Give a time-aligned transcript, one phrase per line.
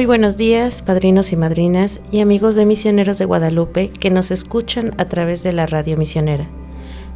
[0.00, 4.94] Muy buenos días, padrinos y madrinas y amigos de Misioneros de Guadalupe que nos escuchan
[4.96, 6.48] a través de la radio misionera.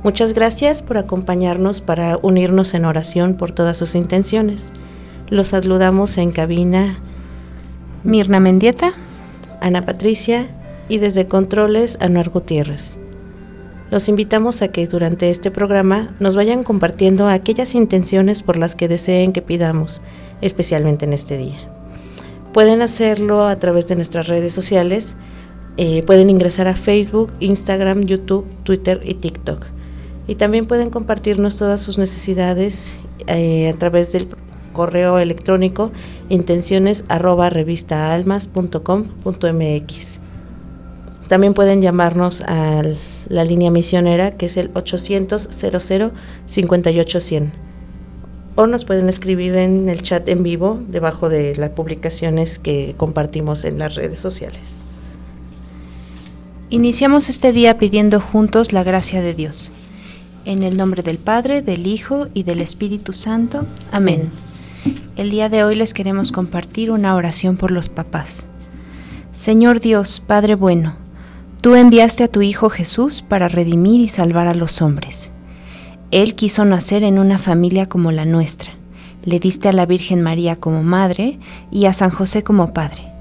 [0.02, 4.70] Muchas gracias por acompañarnos para unirnos en oración por todas sus intenciones.
[5.30, 6.98] Los saludamos en cabina
[8.02, 8.92] Mirna Mendieta,
[9.62, 10.46] Ana Patricia
[10.90, 12.98] y desde Controles Anuar Gutiérrez.
[13.90, 18.88] Los invitamos a que durante este programa nos vayan compartiendo aquellas intenciones por las que
[18.88, 20.02] deseen que pidamos,
[20.42, 21.73] especialmente en este día.
[22.54, 25.16] Pueden hacerlo a través de nuestras redes sociales.
[25.76, 29.66] Eh, pueden ingresar a Facebook, Instagram, YouTube, Twitter y TikTok.
[30.28, 32.94] Y también pueden compartirnos todas sus necesidades
[33.26, 34.28] eh, a través del
[34.72, 35.90] correo electrónico
[36.28, 37.50] intenciones arroba.
[41.26, 42.82] También pueden llamarnos a
[43.28, 46.12] la línea misionera que es el 800 00
[46.46, 47.73] 58100
[48.56, 53.64] o nos pueden escribir en el chat en vivo debajo de las publicaciones que compartimos
[53.64, 54.82] en las redes sociales.
[56.70, 59.70] Iniciamos este día pidiendo juntos la gracia de Dios.
[60.44, 63.66] En el nombre del Padre, del Hijo y del Espíritu Santo.
[63.92, 64.30] Amén.
[65.16, 68.44] El día de hoy les queremos compartir una oración por los papás.
[69.32, 70.96] Señor Dios, Padre bueno,
[71.60, 75.30] tú enviaste a tu Hijo Jesús para redimir y salvar a los hombres.
[76.10, 78.72] Él quiso nacer en una familia como la nuestra.
[79.24, 81.38] Le diste a la Virgen María como madre
[81.70, 83.12] y a San José como padre.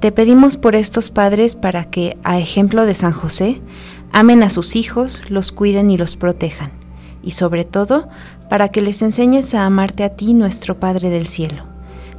[0.00, 3.60] Te pedimos por estos padres para que, a ejemplo de San José,
[4.10, 6.72] amen a sus hijos, los cuiden y los protejan.
[7.22, 8.08] Y sobre todo,
[8.50, 11.64] para que les enseñes a amarte a ti, nuestro Padre del cielo.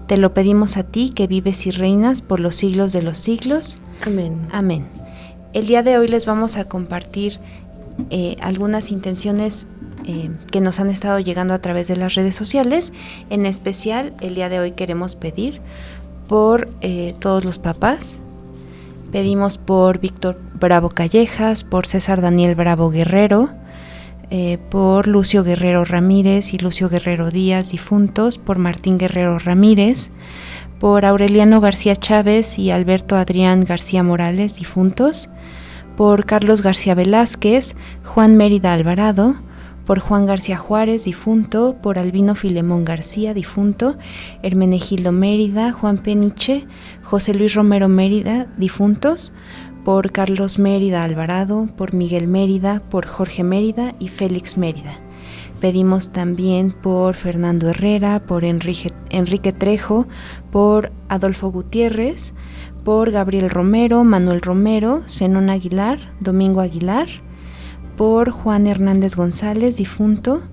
[0.07, 3.79] Te lo pedimos a ti que vives y reinas por los siglos de los siglos.
[4.05, 4.47] Amén.
[4.51, 4.85] Amén.
[5.53, 7.39] El día de hoy les vamos a compartir
[8.09, 9.67] eh, algunas intenciones
[10.05, 12.93] eh, que nos han estado llegando a través de las redes sociales.
[13.29, 15.61] En especial, el día de hoy queremos pedir
[16.27, 18.19] por eh, todos los papás.
[19.11, 23.51] Pedimos por Víctor Bravo Callejas, por César Daniel Bravo Guerrero,
[24.31, 30.09] eh, por Lucio Guerrero Ramírez y Lucio Guerrero Díaz, difuntos, por Martín Guerrero Ramírez,
[30.79, 35.29] por Aureliano García Chávez y Alberto Adrián García Morales, difuntos,
[35.95, 39.35] por Carlos García Velázquez, Juan Mérida Alvarado,
[39.85, 43.97] por Juan García Juárez, difunto, por Albino Filemón García, difunto,
[44.41, 46.65] Hermenegildo Mérida, Juan Peniche,
[47.03, 49.33] José Luis Romero Mérida, difuntos,
[49.83, 54.99] por Carlos Mérida Alvarado, por Miguel Mérida, por Jorge Mérida y Félix Mérida.
[55.59, 60.07] Pedimos también por Fernando Herrera, por Enrique, Trejo,
[60.51, 62.33] por Adolfo Gutiérrez,
[62.83, 67.07] por Gabriel Romero, Manuel Romero, Zenón Aguilar, Domingo Aguilar,
[67.95, 70.43] por Juan Hernández González, difunto,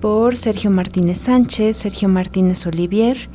[0.00, 3.28] por Sergio Martínez Sánchez, Sergio Martínez Olivier,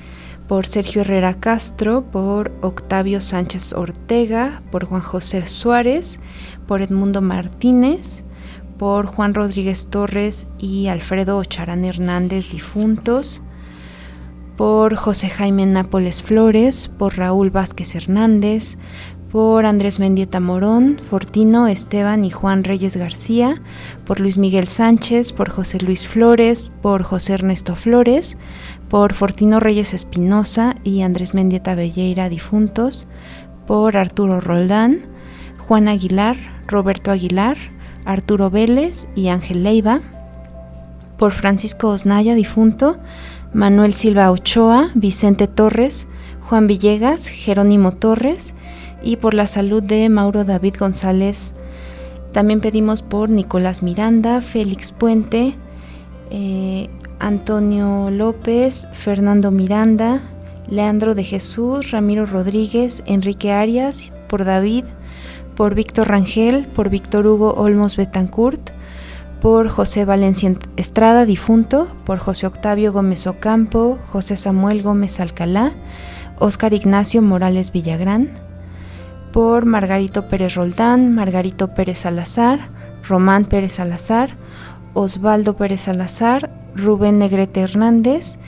[0.48, 6.20] por Sergio Herrera Castro, por Octavio Sánchez Ortega, por Juan José Suárez,
[6.68, 8.24] por Edmundo Martínez,
[8.78, 13.42] por Juan Rodríguez Torres y Alfredo Ocharán Hernández, difuntos,
[14.56, 18.78] por José Jaime Nápoles Flores, por Raúl Vázquez Hernández,
[19.32, 23.62] por Andrés Mendieta Morón, Fortino, Esteban y Juan Reyes García,
[24.06, 28.38] por Luis Miguel Sánchez, por José Luis Flores, por José Ernesto Flores,
[28.90, 33.08] por Fortino Reyes Espinosa y Andrés Mendieta Belleira difuntos,
[33.66, 35.02] por Arturo Roldán,
[35.68, 36.38] Juan Aguilar,
[36.68, 37.58] Roberto Aguilar,
[38.06, 40.00] Arturo Vélez y Ángel Leiva,
[41.18, 42.98] por Francisco Osnaya difunto,
[43.54, 46.08] Manuel Silva Ochoa, Vicente Torres,
[46.48, 48.54] Juan Villegas, Jerónimo Torres,
[49.02, 51.54] y por la salud de Mauro David González.
[52.32, 55.56] También pedimos por Nicolás Miranda, Félix Puente,
[56.30, 56.90] eh,
[57.20, 60.22] Antonio López, Fernando Miranda,
[60.70, 64.86] Leandro de Jesús, Ramiro Rodríguez, Enrique Arias, por David,
[65.56, 68.72] por Víctor Rangel, por Víctor Hugo Olmos Betancourt,
[69.42, 75.72] por José Valencia Estrada, difunto, por José Octavio Gómez Ocampo, José Samuel Gómez Alcalá,
[76.40, 78.30] Óscar Ignacio Morales Villagrán,
[79.38, 82.70] por Margarito Pérez Roldán, Margarito Pérez Salazar,
[83.08, 84.32] Román Pérez Salazar,
[84.96, 88.40] Osvaldo Pérez Salazar, Rubén Negrete Hernández,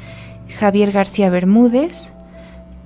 [0.47, 2.11] Javier García Bermúdez,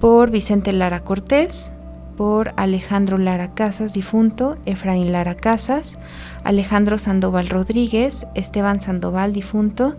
[0.02, 1.72] por Vicente Lara Cortés,
[2.16, 6.00] por Alejandro Lara Casas, difunto, Efraín Lara Casas,
[6.44, 9.96] Alejandro Sandoval Rodríguez, Esteban Sandoval, difunto,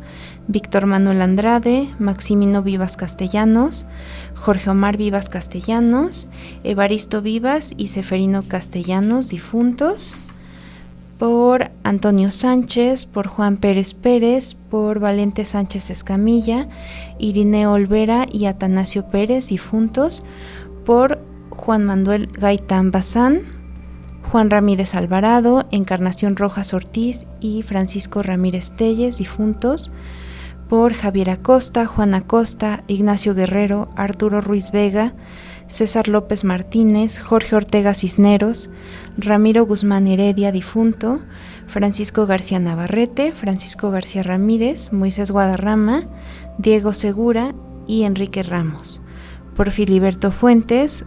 [0.46, 3.86] Víctor Manuel Andrade, Maximino Vivas Castellanos,
[4.34, 6.28] Jorge Omar Vivas Castellanos,
[6.62, 10.16] Evaristo Vivas y Seferino Castellanos, difuntos,
[11.18, 16.68] por Antonio Sánchez, por Juan Pérez Pérez, por Valente Sánchez Escamilla,
[17.18, 20.24] Irineo Olvera y Atanasio Pérez, difuntos,
[20.84, 21.20] por
[21.64, 23.40] Juan Manuel Gaitán Bazán,
[24.30, 29.90] Juan Ramírez Alvarado, Encarnación Rojas Ortiz y Francisco Ramírez Telles, difuntos,
[30.68, 35.14] por Javier Acosta, Juan Acosta, Ignacio Guerrero, Arturo Ruiz Vega,
[35.66, 38.68] César López Martínez, Jorge Ortega Cisneros,
[39.16, 41.20] Ramiro Guzmán Heredia, difunto,
[41.66, 46.02] Francisco García Navarrete, Francisco García Ramírez, Moisés Guadarrama,
[46.58, 47.54] Diego Segura
[47.86, 49.00] y Enrique Ramos.
[49.56, 51.06] Por Filiberto Fuentes,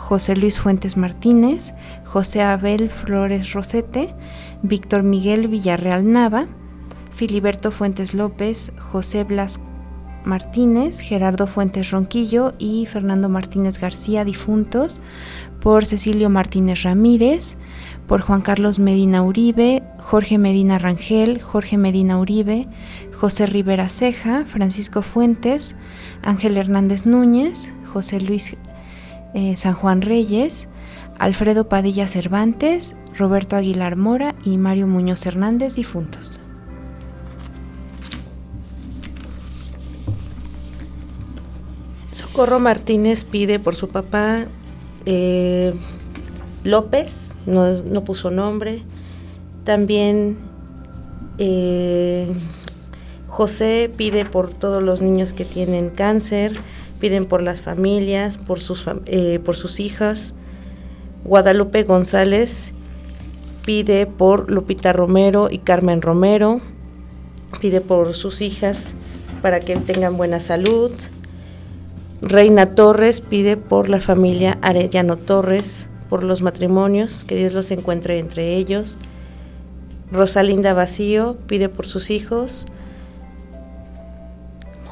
[0.00, 1.74] José Luis Fuentes Martínez,
[2.04, 4.14] José Abel Flores Rosete,
[4.62, 6.48] Víctor Miguel Villarreal Nava,
[7.12, 9.60] Filiberto Fuentes López, José Blas
[10.24, 15.00] Martínez, Gerardo Fuentes Ronquillo y Fernando Martínez García, difuntos,
[15.60, 17.56] por Cecilio Martínez Ramírez,
[18.08, 22.68] por Juan Carlos Medina Uribe, Jorge Medina Rangel, Jorge Medina Uribe,
[23.14, 25.76] José Rivera Ceja, Francisco Fuentes,
[26.22, 28.56] Ángel Hernández Núñez, José Luis
[29.34, 30.68] eh, San Juan Reyes,
[31.18, 36.40] Alfredo Padilla Cervantes, Roberto Aguilar Mora y Mario Muñoz Hernández, difuntos.
[42.10, 44.46] Socorro Martínez pide por su papá
[45.06, 45.74] eh,
[46.64, 48.82] López, no, puso nombre.
[49.64, 50.38] También
[51.38, 52.26] eh,
[53.28, 56.52] José pide por todos los niños que tienen cáncer
[57.00, 60.34] piden por las familias, por sus, eh, por sus hijas.
[61.24, 62.72] Guadalupe González
[63.64, 66.60] pide por Lupita Romero y Carmen Romero,
[67.60, 68.94] pide por sus hijas
[69.42, 70.92] para que tengan buena salud.
[72.22, 78.18] Reina Torres pide por la familia Arellano Torres, por los matrimonios, que Dios los encuentre
[78.18, 78.98] entre ellos.
[80.12, 82.66] Rosalinda Vacío pide por sus hijos.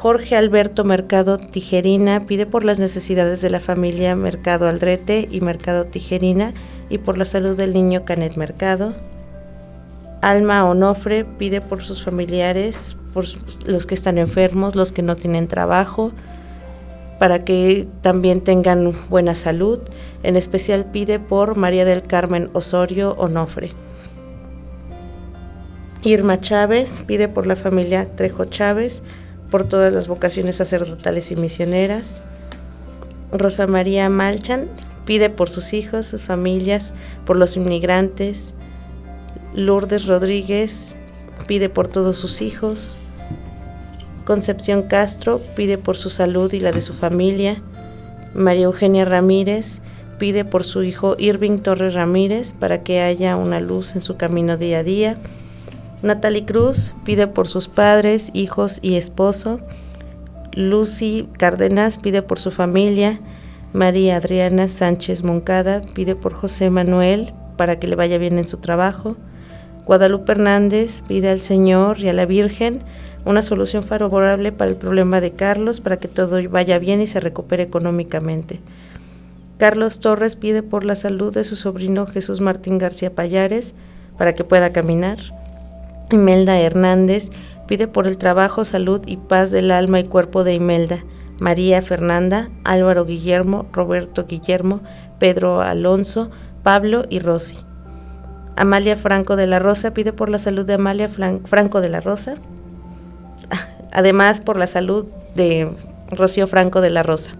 [0.00, 5.86] Jorge Alberto Mercado Tijerina pide por las necesidades de la familia Mercado Aldrete y Mercado
[5.86, 6.54] Tijerina
[6.88, 8.94] y por la salud del niño Canet Mercado.
[10.22, 13.24] Alma Onofre pide por sus familiares, por
[13.66, 16.12] los que están enfermos, los que no tienen trabajo,
[17.18, 19.80] para que también tengan buena salud.
[20.22, 23.72] En especial pide por María del Carmen Osorio Onofre.
[26.04, 29.02] Irma Chávez pide por la familia Trejo Chávez,
[29.50, 32.22] por todas las vocaciones sacerdotales y misioneras.
[33.32, 34.68] Rosa María Malchan
[35.04, 36.92] pide por sus hijos, sus familias,
[37.24, 38.54] por los inmigrantes.
[39.54, 40.94] Lourdes Rodríguez
[41.46, 42.98] pide por todos sus hijos.
[44.24, 47.62] Concepción Castro pide por su salud y la de su familia.
[48.34, 49.80] María Eugenia Ramírez
[50.18, 54.56] pide por su hijo Irving Torres Ramírez para que haya una luz en su camino
[54.56, 55.16] día a día.
[56.02, 59.58] Natalie Cruz pide por sus padres, hijos y esposo.
[60.52, 63.20] Lucy Cárdenas pide por su familia.
[63.72, 68.58] María Adriana Sánchez Moncada pide por José Manuel para que le vaya bien en su
[68.58, 69.16] trabajo.
[69.86, 72.82] Guadalupe Hernández pide al Señor y a la Virgen
[73.24, 77.20] una solución favorable para el problema de Carlos para que todo vaya bien y se
[77.20, 78.60] recupere económicamente.
[79.58, 83.74] Carlos Torres pide por la salud de su sobrino Jesús Martín García Payares
[84.16, 85.18] para que pueda caminar.
[86.10, 87.30] Imelda Hernández
[87.66, 91.04] pide por el trabajo, salud y paz del alma y cuerpo de Imelda.
[91.38, 94.80] María Fernanda, Álvaro Guillermo, Roberto Guillermo,
[95.18, 96.30] Pedro Alonso,
[96.62, 97.58] Pablo y Rosy.
[98.56, 102.34] Amalia Franco de la Rosa pide por la salud de Amalia Franco de la Rosa.
[103.92, 105.70] Además por la salud de
[106.10, 107.32] Rocío Franco de la Rosa.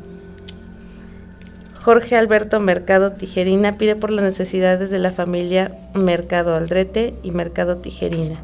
[1.82, 7.78] Jorge Alberto Mercado Tijerina pide por las necesidades de la familia Mercado Aldrete y Mercado
[7.78, 8.40] Tijerina.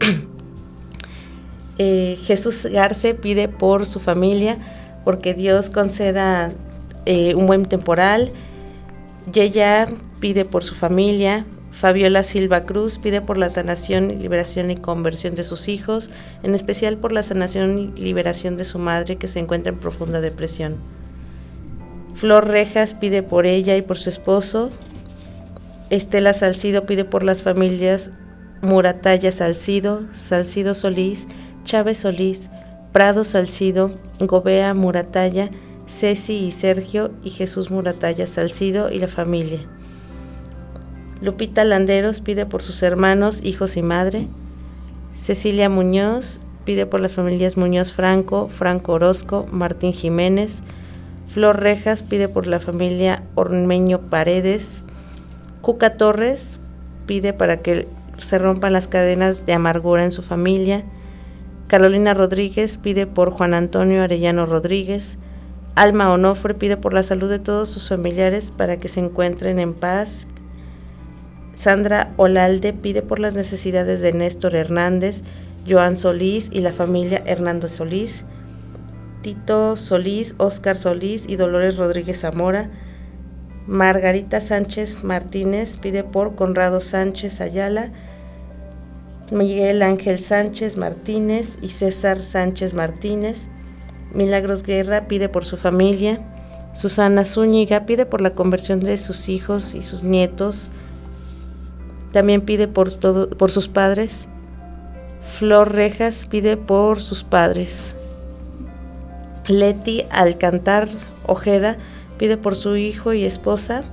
[1.82, 4.58] Eh, Jesús Garce pide por su familia,
[5.02, 6.52] porque Dios conceda
[7.06, 8.32] eh, un buen temporal.
[9.32, 9.88] Yeya
[10.20, 11.46] pide por su familia.
[11.70, 16.10] Fabiola Silva Cruz pide por la sanación, liberación y conversión de sus hijos,
[16.42, 20.20] en especial por la sanación y liberación de su madre que se encuentra en profunda
[20.20, 20.76] depresión.
[22.14, 24.70] Flor Rejas pide por ella y por su esposo.
[25.88, 28.10] Estela Salcido pide por las familias
[28.62, 31.28] Murataya Salcido, Salcido Solís,
[31.64, 32.50] Chávez Solís,
[32.92, 35.50] Prado Salcido, Gobea Murataya,
[35.86, 39.60] Ceci y Sergio y Jesús Murataya Salcido y la familia.
[41.22, 44.26] Lupita Landeros pide por sus hermanos, hijos y madre.
[45.14, 50.62] Cecilia Muñoz pide por las familias Muñoz Franco, Franco Orozco, Martín Jiménez,
[51.28, 54.82] Flor Rejas pide por la familia Ormeño Paredes.
[55.60, 56.58] Cuca Torres
[57.06, 57.86] pide para que
[58.24, 60.84] se rompan las cadenas de amargura en su familia.
[61.66, 65.18] Carolina Rodríguez pide por Juan Antonio Arellano Rodríguez.
[65.76, 69.74] Alma Onofre pide por la salud de todos sus familiares para que se encuentren en
[69.74, 70.26] paz.
[71.54, 75.22] Sandra Olalde pide por las necesidades de Néstor Hernández,
[75.68, 78.24] Joan Solís y la familia Hernando Solís.
[79.22, 82.70] Tito Solís, Óscar Solís y Dolores Rodríguez Zamora.
[83.66, 87.92] Margarita Sánchez Martínez pide por Conrado Sánchez Ayala,
[89.30, 93.48] Miguel Ángel Sánchez Martínez y César Sánchez Martínez.
[94.12, 96.20] Milagros Guerra pide por su familia.
[96.74, 100.72] Susana Zúñiga pide por la conversión de sus hijos y sus nietos.
[102.12, 104.26] También pide por, sus padres.
[105.22, 107.94] Flor Rejas pide por sus padres.
[109.46, 110.88] Leti Alcantar
[111.26, 111.76] Ojeda
[112.18, 113.84] pide por su hijo y esposa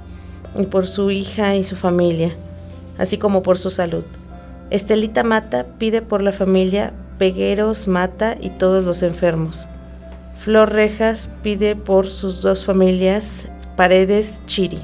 [0.58, 2.32] y por su hija y su familia,
[2.98, 4.04] así como por su salud.
[4.70, 9.68] Estelita Mata pide por la familia Pegueros Mata y todos los enfermos.
[10.36, 14.80] Flor Rejas pide por sus dos familias Paredes Chiri.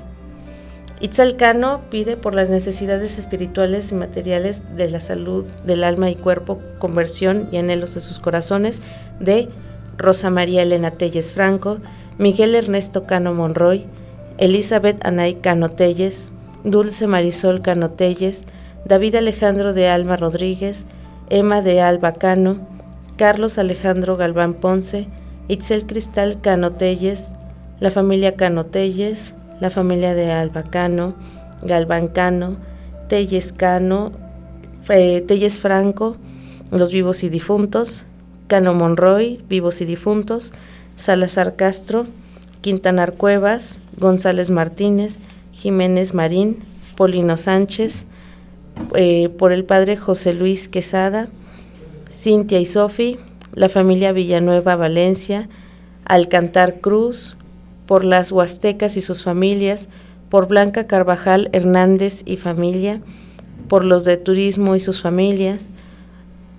[1.01, 6.61] Itzalcano pide por las necesidades espirituales y materiales de la salud del alma y cuerpo,
[6.79, 8.81] conversión y anhelos de sus corazones
[9.19, 9.49] de
[9.97, 11.79] Rosa María Elena Telles Franco,
[12.17, 13.85] Miguel Ernesto Cano Monroy,
[14.37, 16.31] Elizabeth Anay Cano Telles,
[16.63, 18.45] Dulce Marisol Cano Telles,
[18.85, 20.87] David Alejandro de Alma Rodríguez,
[21.29, 22.67] Emma de Alba Cano,
[23.17, 25.07] Carlos Alejandro Galván Ponce,
[25.47, 27.33] Itzel Cristal Cano Telles,
[27.79, 31.15] la familia Cano Telles, la familia de Alba Cano,
[31.61, 32.57] Galván Cano,
[33.07, 34.11] Telles Cano,
[34.89, 36.17] eh, Telles Franco,
[36.71, 38.05] los vivos y difuntos,
[38.47, 40.53] Cano Monroy, Vivos y Difuntos,
[40.95, 42.05] Salazar Castro,
[42.61, 45.19] Quintanar Cuevas, González Martínez,
[45.51, 46.59] Jiménez Marín,
[46.95, 48.05] Polino Sánchez,
[48.95, 51.27] eh, por el padre José Luis Quesada,
[52.11, 53.17] Cintia y Sofi,
[53.53, 55.49] la familia Villanueva Valencia,
[56.05, 57.37] Alcantar Cruz,
[57.85, 59.89] por las Huastecas y sus familias,
[60.29, 63.01] por Blanca Carvajal Hernández y familia,
[63.67, 65.73] por los de Turismo y sus familias,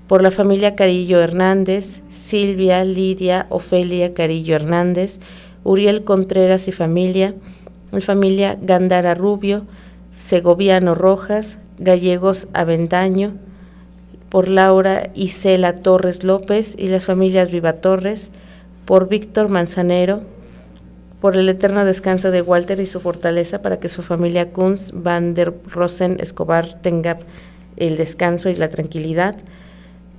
[0.06, 5.21] por la familia Carillo Hernández, Silvia, Lidia, Ofelia Carillo Hernández,
[5.64, 7.35] Uriel Contreras y familia,
[7.90, 9.64] la familia Gandara Rubio,
[10.16, 13.35] Segoviano Rojas, Gallegos Avendaño,
[14.28, 18.31] por Laura Isela Torres López y las familias Viva Torres,
[18.85, 20.23] por Víctor Manzanero,
[21.21, 25.35] por el eterno descanso de Walter y su fortaleza para que su familia Kunz van
[25.35, 27.19] der Rosen Escobar tenga
[27.76, 29.37] el descanso y la tranquilidad,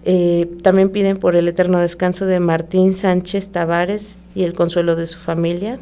[0.08, 5.08] eh, también piden por el eterno descanso de Martín Sánchez Tavares y el consuelo de
[5.08, 5.80] su familia.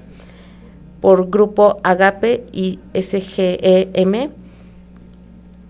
[1.01, 4.31] Por Grupo Agape y SGEM.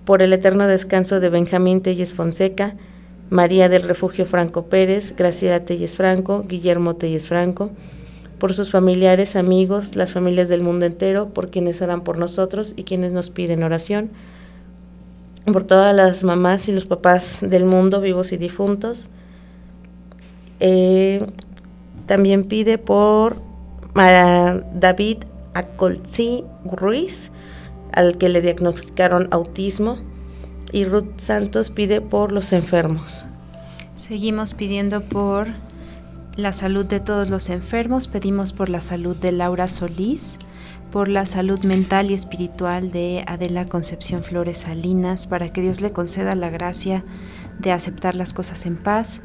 [0.05, 2.75] Por el eterno descanso de Benjamín Telles Fonseca,
[3.29, 7.71] María del Refugio Franco Pérez, Graciela Telles Franco, Guillermo Telles Franco.
[8.37, 12.83] Por sus familiares, amigos, las familias del mundo entero, por quienes oran por nosotros y
[12.83, 14.11] quienes nos piden oración
[15.51, 19.09] por todas las mamás y los papás del mundo, vivos y difuntos.
[20.59, 21.25] Eh,
[22.05, 23.37] también pide por
[23.93, 25.17] David
[25.53, 27.31] Acolzi Ruiz,
[27.93, 29.97] al que le diagnosticaron autismo.
[30.71, 33.25] Y Ruth Santos pide por los enfermos.
[33.95, 35.49] Seguimos pidiendo por
[36.35, 40.39] la salud de todos los enfermos, pedimos por la salud de Laura Solís,
[40.91, 45.91] por la salud mental y espiritual de Adela Concepción Flores Salinas, para que Dios le
[45.91, 47.03] conceda la gracia
[47.59, 49.21] de aceptar las cosas en paz,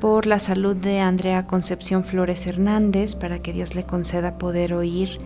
[0.00, 5.18] por la salud de Andrea Concepción Flores Hernández, para que Dios le conceda poder oír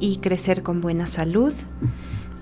[0.00, 1.52] y crecer con buena salud.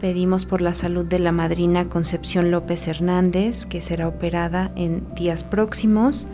[0.00, 5.42] Pedimos por la salud de la madrina Concepción López Hernández, que será operada en días
[5.42, 6.28] próximos,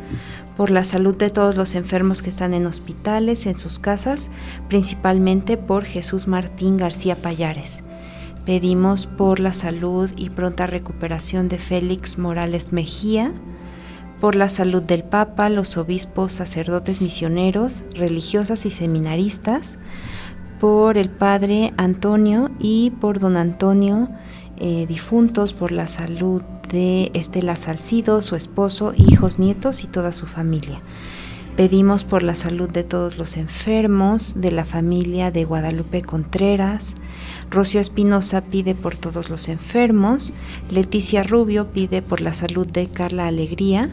[0.57, 4.31] por la salud de todos los enfermos que están en hospitales, en sus casas,
[4.69, 7.83] principalmente por Jesús Martín García Payares.
[8.45, 13.33] Pedimos por la salud y pronta recuperación de Félix Morales Mejía,
[14.21, 19.79] por la salud del Papa, los obispos, sacerdotes misioneros, religiosas y seminaristas,
[20.65, 24.09] por el Padre Antonio y por Don Antonio,
[24.57, 26.41] eh, difuntos, por la salud
[26.71, 30.81] de Estela Salcido, su esposo, hijos, nietos y toda su familia.
[31.55, 36.95] Pedimos por la salud de todos los enfermos, de la familia de Guadalupe Contreras.
[37.51, 40.33] Rocío Espinosa pide por todos los enfermos.
[40.71, 43.91] Leticia Rubio pide por la salud de Carla Alegría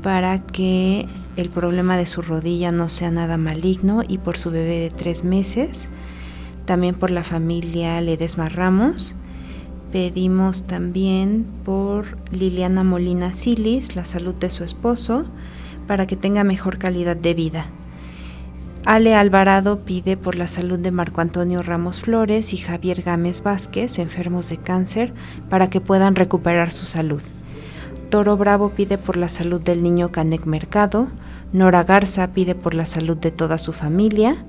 [0.00, 4.80] para que el problema de su rodilla no sea nada maligno y por su bebé
[4.80, 5.88] de tres meses.
[6.64, 9.16] También por la familia Ledesma Ramos.
[9.92, 15.26] Pedimos también por Liliana Molina Silis, la salud de su esposo,
[15.86, 17.66] para que tenga mejor calidad de vida.
[18.84, 23.98] Ale Alvarado pide por la salud de Marco Antonio Ramos Flores y Javier Gámez Vázquez,
[23.98, 25.12] enfermos de cáncer,
[25.48, 27.22] para que puedan recuperar su salud.
[28.12, 31.06] Toro Bravo pide por la salud del niño Canek Mercado,
[31.54, 34.44] Nora Garza pide por la salud de toda su familia,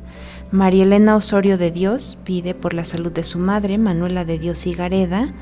[0.52, 4.66] María Elena Osorio de Dios pide por la salud de su madre, Manuela de Dios
[4.66, 5.34] Gareda,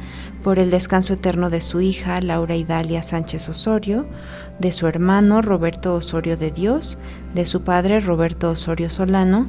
[0.44, 4.06] por el descanso eterno de su hija, Laura Idalia Sánchez Osorio,
[4.60, 7.00] de su hermano, Roberto Osorio de Dios,
[7.34, 9.48] de su padre, Roberto Osorio Solano,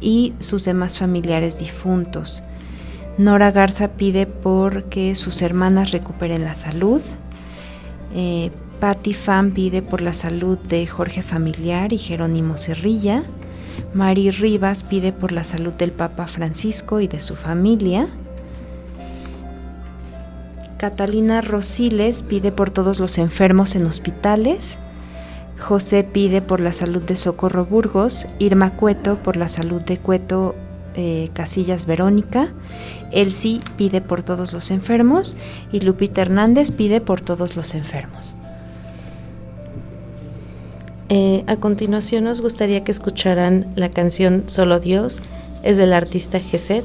[0.00, 2.42] y sus demás familiares difuntos.
[3.16, 7.00] Nora Garza pide por que sus hermanas recuperen la salud,
[8.14, 8.50] eh,
[8.80, 13.24] Patty Fan pide por la salud de Jorge Familiar y Jerónimo Cerrilla.
[13.94, 18.08] Mari Rivas pide por la salud del Papa Francisco y de su familia.
[20.78, 24.78] Catalina Rosiles pide por todos los enfermos en hospitales.
[25.58, 28.26] José pide por la salud de Socorro Burgos.
[28.38, 30.54] Irma Cueto por la salud de Cueto
[30.94, 32.52] eh, Casillas Verónica.
[33.12, 35.36] Elsie pide por todos los enfermos
[35.72, 38.34] y Lupita Hernández pide por todos los enfermos.
[41.10, 45.22] Eh, a continuación nos gustaría que escucharan la canción Solo Dios,
[45.62, 46.84] es del artista Geset.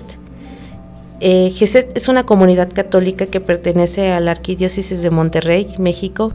[1.20, 6.34] Eh, Geset es una comunidad católica que pertenece a la Arquidiócesis de Monterrey, México,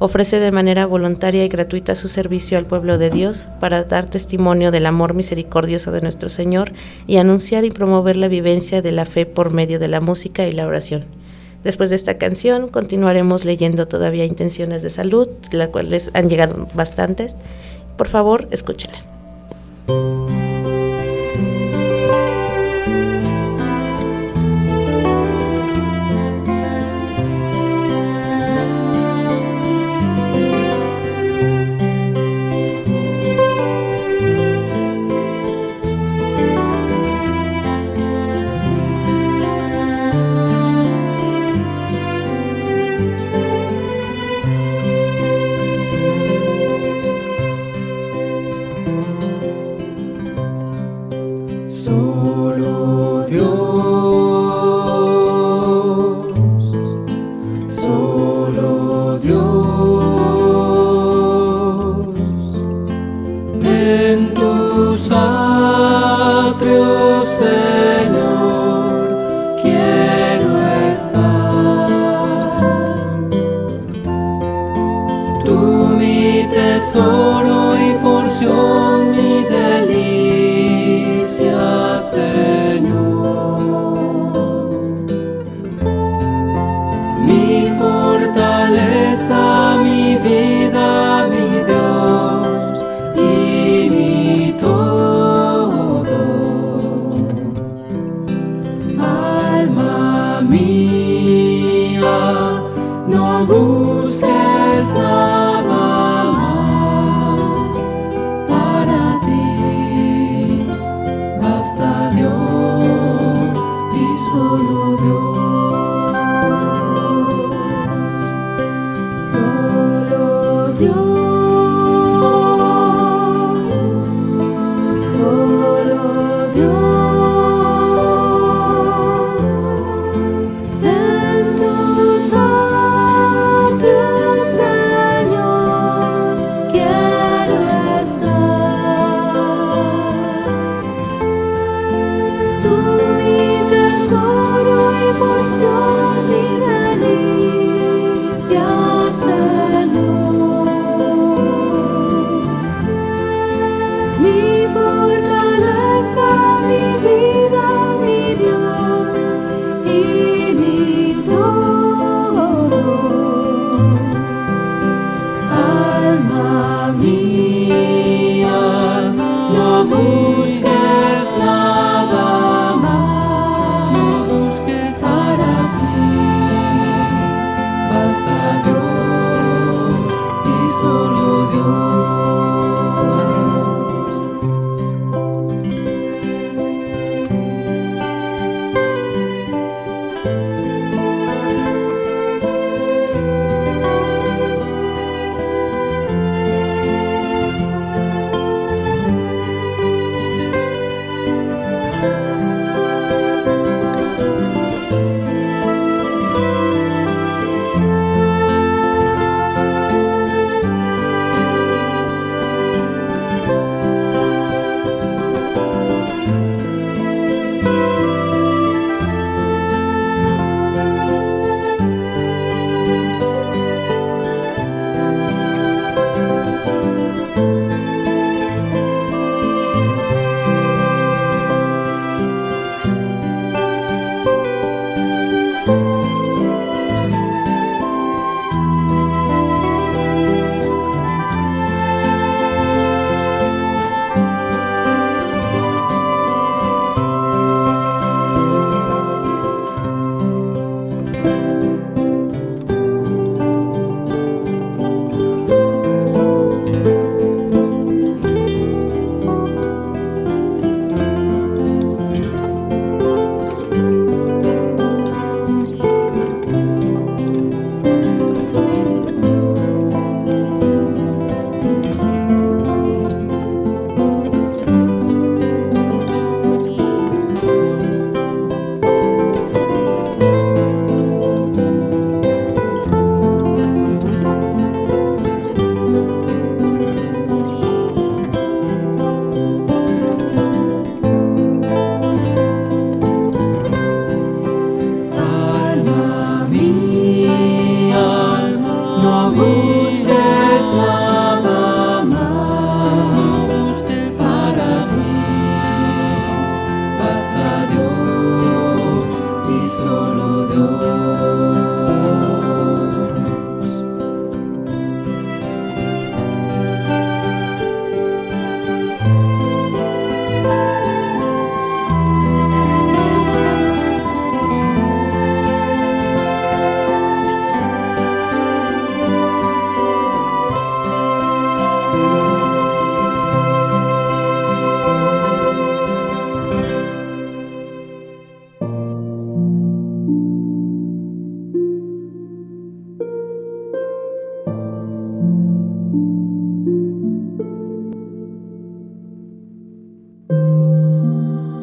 [0.00, 4.72] ofrece de manera voluntaria y gratuita su servicio al pueblo de Dios para dar testimonio
[4.72, 6.72] del amor misericordioso de nuestro Señor
[7.06, 10.52] y anunciar y promover la vivencia de la fe por medio de la música y
[10.52, 11.04] la oración.
[11.62, 17.36] Después de esta canción continuaremos leyendo todavía intenciones de salud, las cuales han llegado bastantes.
[17.98, 19.04] Por favor, escúchala.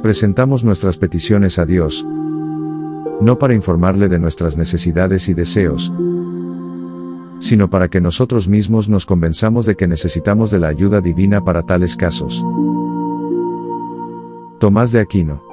[0.08, 2.08] Presentamos nuestras peticiones a Dios,
[3.20, 5.92] no para informarle de nuestras necesidades y deseos,
[7.40, 11.64] sino para que nosotros mismos nos convenzamos de que necesitamos de la ayuda divina para
[11.64, 12.42] tales casos.
[14.60, 15.47] Tomás de Aquino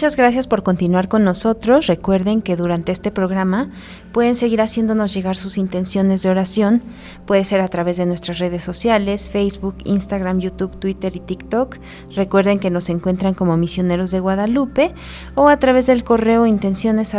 [0.00, 1.86] Muchas gracias por continuar con nosotros.
[1.86, 3.68] Recuerden que durante este programa
[4.12, 6.82] pueden seguir haciéndonos llegar sus intenciones de oración.
[7.26, 11.76] Puede ser a través de nuestras redes sociales, Facebook, Instagram, YouTube, Twitter y TikTok.
[12.16, 14.94] Recuerden que nos encuentran como misioneros de Guadalupe
[15.34, 17.14] o a través del correo intenciones.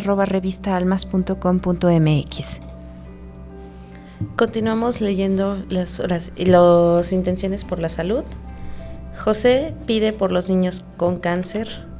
[4.35, 8.23] Continuamos leyendo las, las, las intenciones por la salud.
[9.23, 11.90] José pide por los niños con cáncer.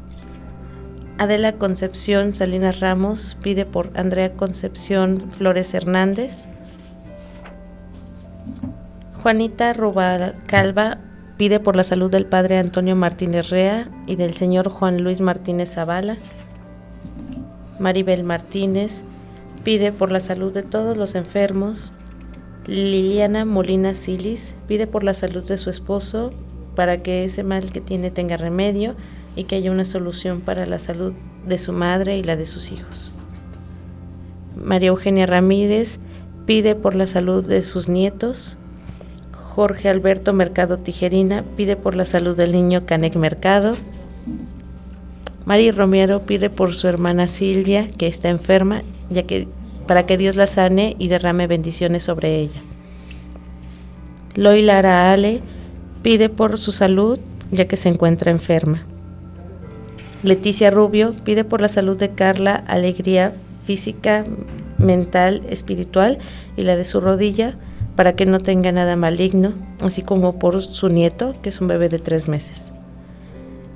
[1.21, 6.47] Adela Concepción Salinas Ramos pide por Andrea Concepción Flores Hernández.
[9.21, 9.75] Juanita
[10.47, 10.97] Calva
[11.37, 15.73] pide por la salud del padre Antonio Martínez Rea y del señor Juan Luis Martínez
[15.73, 16.17] Zavala.
[17.77, 19.03] Maribel Martínez
[19.63, 21.93] pide por la salud de todos los enfermos.
[22.65, 26.31] Liliana Molina Silis pide por la salud de su esposo
[26.75, 28.95] para que ese mal que tiene tenga remedio
[29.35, 31.13] y que haya una solución para la salud
[31.45, 33.13] de su madre y la de sus hijos.
[34.55, 35.99] María Eugenia Ramírez
[36.45, 38.57] pide por la salud de sus nietos.
[39.31, 43.75] Jorge Alberto Mercado Tijerina pide por la salud del niño Canec Mercado.
[45.45, 49.47] Mari Romero pide por su hermana Silvia, que está enferma, ya que
[49.87, 52.61] para que Dios la sane y derrame bendiciones sobre ella.
[54.35, 55.41] Loy Lara Ale
[56.01, 57.19] pide por su salud,
[57.51, 58.85] ya que se encuentra enferma.
[60.23, 64.25] Leticia Rubio pide por la salud de Carla alegría física,
[64.77, 66.19] mental, espiritual
[66.55, 67.55] y la de su rodilla
[67.95, 71.89] para que no tenga nada maligno, así como por su nieto, que es un bebé
[71.89, 72.71] de tres meses.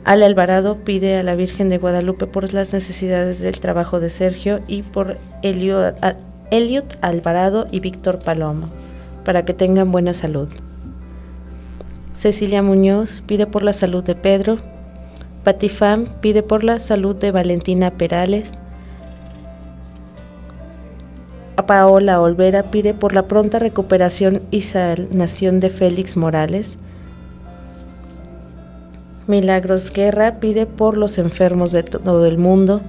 [0.03, 4.61] Ale Alvarado pide a la Virgen de Guadalupe por las necesidades del trabajo de Sergio
[4.67, 8.69] y por Elliot Alvarado y Víctor Palomo,
[9.23, 10.47] para que tengan buena salud.
[12.13, 14.59] Cecilia Muñoz pide por la salud de Pedro,
[15.45, 18.63] Patifam pide por la salud de Valentina Perales.
[21.67, 26.77] Paola Olvera pide por la pronta recuperación y sanación de Félix Morales.
[29.27, 32.81] Milagros Guerra pide por los enfermos de todo el mundo.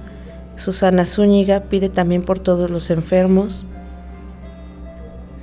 [0.55, 3.67] Susana Zúñiga pide también por todos los enfermos.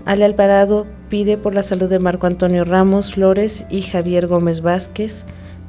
[0.04, 5.24] Ale Alvarado pide por la salud de Marco Antonio Ramos Flores y Javier Gómez Vázquez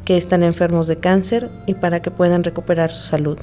[0.05, 3.37] que están enfermos de cáncer y para que puedan recuperar su salud.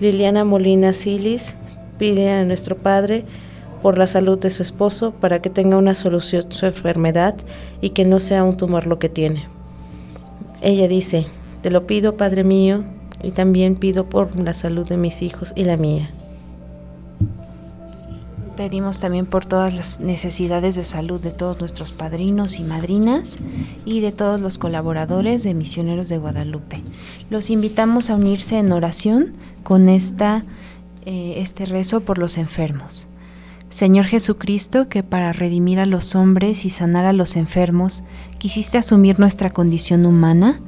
[0.00, 1.56] Liliana Molina Silis
[1.98, 3.24] pide a nuestro Padre
[3.82, 7.34] por la salud de su esposo para que tenga una solución su enfermedad
[7.80, 9.46] y que no sea un tumor lo que tiene.
[10.62, 11.26] Ella dice,
[11.62, 12.84] te lo pido Padre mío
[13.22, 16.10] y también pido por la salud de mis hijos y la mía.
[18.58, 23.38] Pedimos también por todas las necesidades de salud de todos nuestros padrinos y madrinas
[23.84, 26.82] y de todos los colaboradores de Misioneros de Guadalupe.
[27.30, 30.44] Los invitamos a unirse en oración con esta,
[31.06, 33.06] eh, este rezo por los enfermos.
[33.70, 38.02] Señor Jesucristo, que para redimir a los hombres y sanar a los enfermos,
[38.38, 40.60] quisiste asumir nuestra condición humana,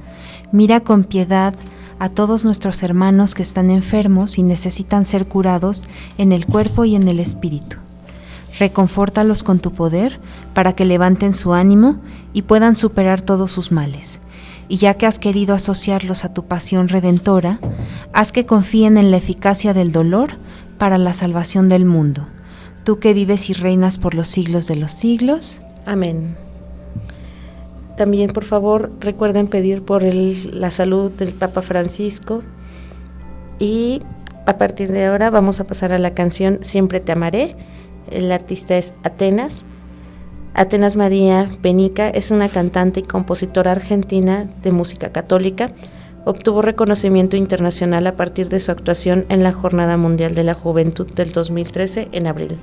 [0.53, 1.57] mira con piedad
[2.01, 5.87] a todos nuestros hermanos que están enfermos y necesitan ser curados
[6.19, 7.77] en el cuerpo y en el espíritu.
[8.59, 10.19] Reconfórtalos con tu poder
[10.55, 12.01] para que levanten su ánimo
[12.33, 14.21] y puedan superar todos sus males.
[14.67, 17.61] Y ya que has querido asociarlos a tu pasión redentora,
[18.15, 20.39] haz que confíen en la eficacia del dolor
[20.79, 22.27] para la salvación del mundo.
[22.83, 25.61] Tú que vives y reinas por los siglos de los siglos.
[25.85, 26.50] Amén.
[28.01, 32.43] También, por favor, recuerden pedir por el, la salud del Papa Francisco.
[33.59, 34.01] Y
[34.47, 37.57] a partir de ahora vamos a pasar a la canción Siempre te amaré.
[38.11, 39.67] El artista es Atenas.
[40.55, 45.73] Atenas María Benica es una cantante y compositora argentina de música católica.
[46.25, 51.07] Obtuvo reconocimiento internacional a partir de su actuación en la Jornada Mundial de la Juventud
[51.13, 52.57] del 2013 en abril.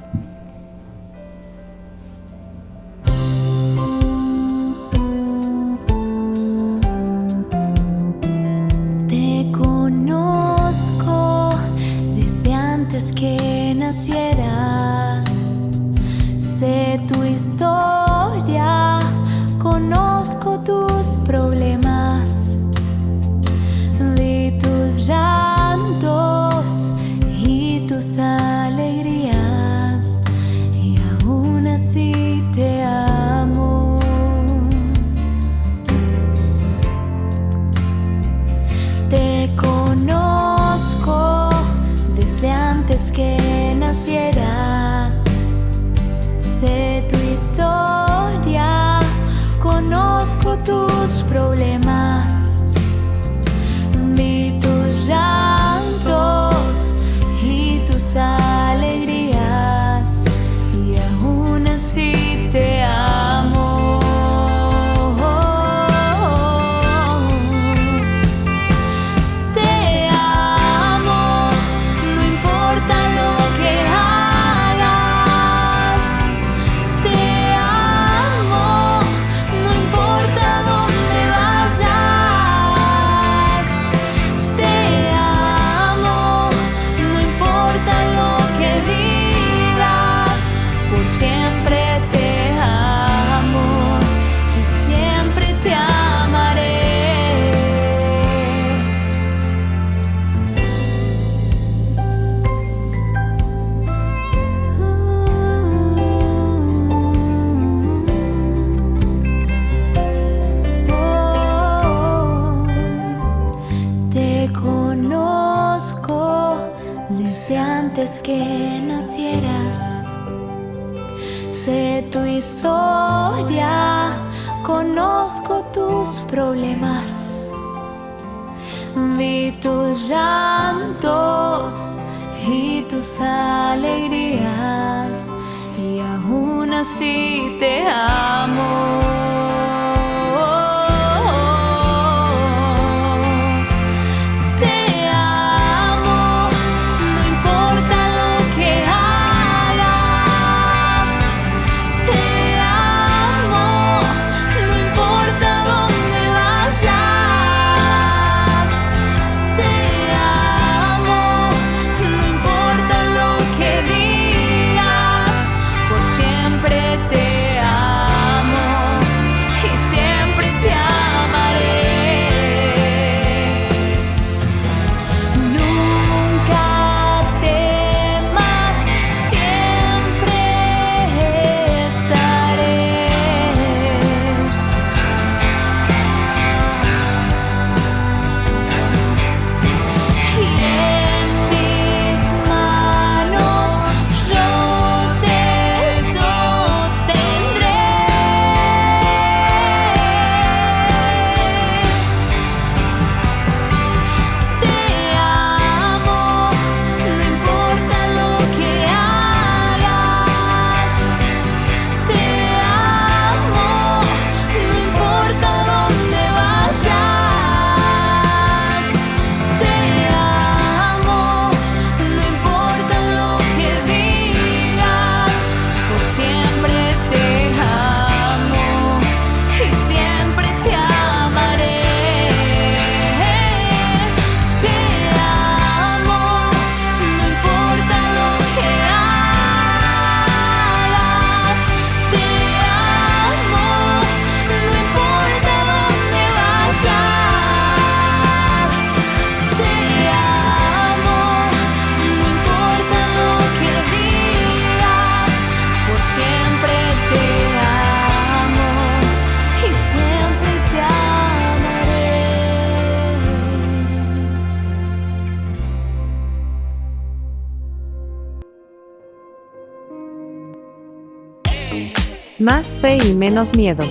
[272.78, 273.84] Más fe y menos miedo.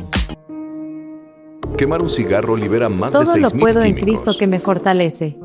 [1.77, 3.97] Quemar un cigarro libera más de Todo lo 6.000 puedo en.
[3.97, 5.37] Cristo que me fortalece.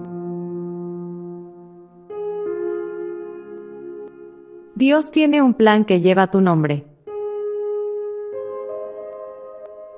[4.75, 6.85] Dios tiene un plan que lleva tu nombre.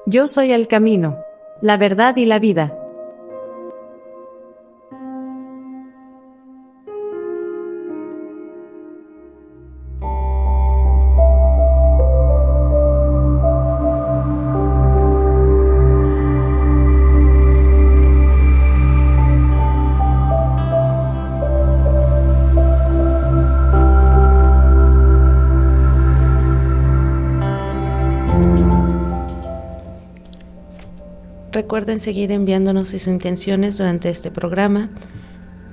[0.05, 1.17] Yo soy el camino,
[1.61, 2.77] la verdad y la vida.
[31.53, 34.89] Recuerden seguir enviándonos sus intenciones durante este programa.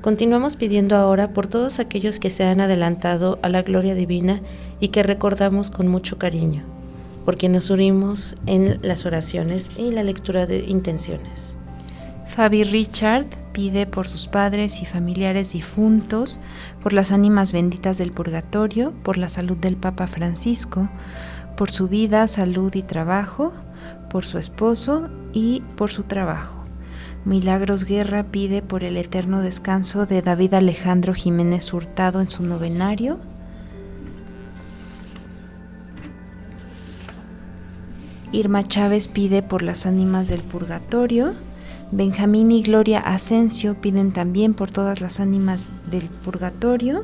[0.02, 4.42] Continuamos pidiendo ahora por todos aquellos que se han adelantado a la gloria divina
[4.78, 6.64] y que recordamos con mucho cariño,
[7.24, 11.56] por quienes nos unimos en las oraciones y la lectura de intenciones.
[12.26, 16.40] Fabi Richard pide por sus padres y familiares difuntos,
[16.82, 20.88] por las ánimas benditas del purgatorio, por la salud del Papa Francisco,
[21.60, 23.52] por su vida, salud y trabajo,
[24.08, 26.64] por su esposo y por su trabajo.
[27.26, 33.18] Milagros Guerra pide por el eterno descanso de David Alejandro Jiménez Hurtado en su novenario.
[38.32, 41.34] Irma Chávez pide por las ánimas del purgatorio.
[41.92, 47.02] Benjamín y Gloria Asensio piden también por todas las ánimas del purgatorio.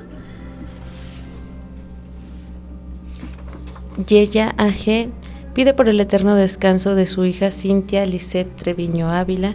[4.05, 5.09] Yeya AG
[5.55, 9.55] pide por el eterno descanso de su hija Cintia Lisette Treviño Ávila,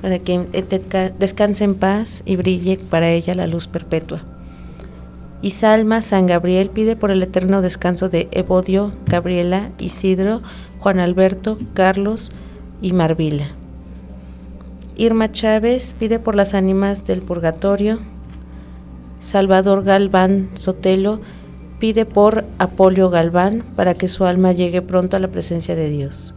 [0.00, 0.38] para que
[1.18, 4.22] descanse en paz y brille para ella la luz perpetua.
[5.42, 10.40] Y Salma San Gabriel pide por el eterno descanso de Evodio, Gabriela, Isidro,
[10.78, 12.32] Juan Alberto, Carlos
[12.80, 13.48] y Marvila.
[14.96, 18.00] Irma Chávez pide por las ánimas del purgatorio.
[19.20, 21.20] Salvador Galván Sotelo
[21.78, 26.34] pide por Apolio Galván para que su alma llegue pronto a la presencia de Dios.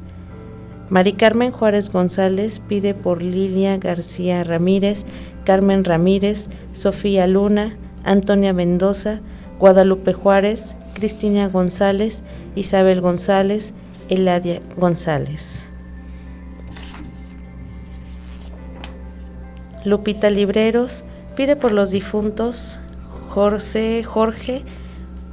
[0.90, 5.06] Mari Carmen Juárez González pide por Lilia García Ramírez,
[5.46, 9.22] Carmen Ramírez, Sofía Luna, Antonia Mendoza,
[9.58, 12.24] Guadalupe Juárez, Cristina González,
[12.56, 13.74] Isabel González,
[14.10, 15.64] Eladia González.
[19.86, 22.80] Lupita Libreros pide por los difuntos
[23.30, 24.64] José Jorge,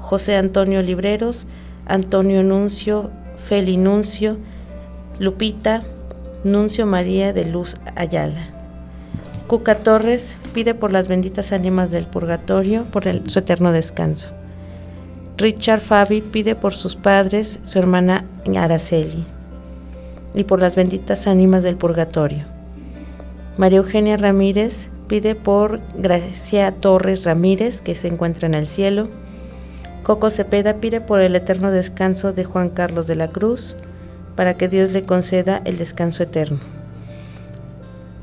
[0.09, 1.47] José Antonio Libreros,
[1.85, 4.39] Antonio Nuncio, Feli Nuncio,
[5.19, 5.83] Lupita,
[6.45, 8.49] Nuncio María de Luz Ayala.
[9.49, 14.31] Cuca Torres pide por las benditas ánimas del purgatorio, por su eterno descanso.
[15.37, 18.25] Richard Fabi pide por sus padres, su hermana
[18.57, 19.27] Araceli,
[20.33, 22.47] y por las benditas ánimas del purgatorio.
[23.59, 29.11] María Eugenia Ramírez pide por Gracia Torres Ramírez, que se encuentra en el cielo.
[30.09, 33.77] Coco Cepeda pide por el eterno descanso de Juan Carlos de la Cruz,
[34.37, 36.61] para que Dios le conceda el descanso eterno.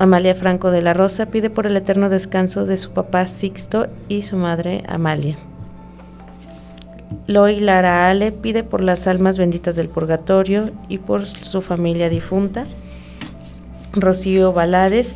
[0.00, 4.22] Amalia Franco de la Rosa pide por el eterno descanso de su papá Sixto y
[4.22, 5.38] su madre Amalia.
[7.28, 12.66] Loy Lara Ale pide por las almas benditas del purgatorio y por su familia difunta.
[13.92, 15.14] Rocío Balades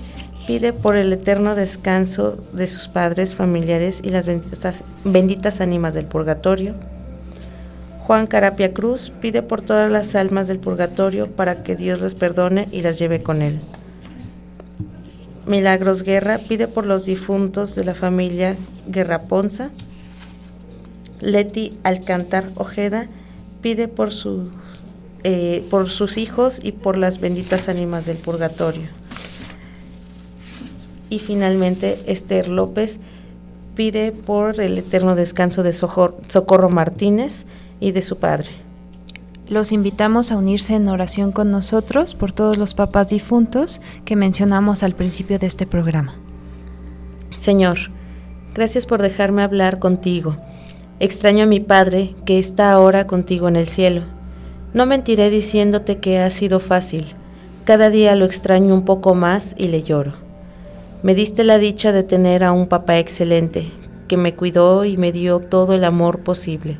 [0.50, 6.74] pide por el eterno descanso de sus padres, familiares y las benditas, ánimas del purgatorio.
[8.00, 12.66] Juan Carapia Cruz pide por todas las almas del purgatorio para que Dios las perdone
[12.72, 13.60] y las lleve con él.
[15.46, 18.56] Milagros Guerra pide por los difuntos de la familia
[18.88, 19.70] Guerra Ponza.
[21.20, 23.06] Leti Alcantar Ojeda
[23.62, 24.50] pide por, su,
[25.22, 28.99] eh, por sus hijos y por las benditas ánimas del purgatorio.
[31.10, 33.00] Y finalmente Esther López
[33.74, 37.44] pide por el eterno descanso de Socorro Martínez
[37.80, 38.50] y de su padre.
[39.48, 44.84] Los invitamos a unirse en oración con nosotros por todos los papás difuntos que mencionamos
[44.84, 46.14] al principio de este programa.
[47.36, 47.78] Señor,
[48.54, 50.36] gracias por dejarme hablar contigo.
[51.00, 54.02] Extraño a mi Padre que está ahora contigo en el cielo.
[54.72, 57.06] No mentiré diciéndote que ha sido fácil.
[57.64, 60.12] Cada día lo extraño un poco más y le lloro.
[61.02, 63.66] Me diste la dicha de tener a un papá excelente,
[64.08, 66.78] que me cuidó y me dio todo el amor posible.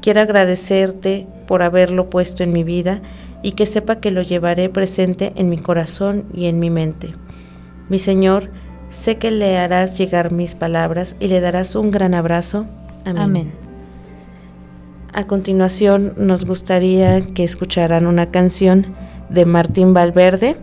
[0.00, 3.02] Quiero agradecerte por haberlo puesto en mi vida
[3.42, 7.14] y que sepa que lo llevaré presente en mi corazón y en mi mente.
[7.88, 8.50] Mi Señor,
[8.88, 12.66] sé que le harás llegar mis palabras y le darás un gran abrazo.
[13.04, 13.18] Amén.
[13.18, 13.52] Amén.
[15.12, 18.86] A continuación nos gustaría que escucharan una canción
[19.28, 20.56] de Martín Valverde.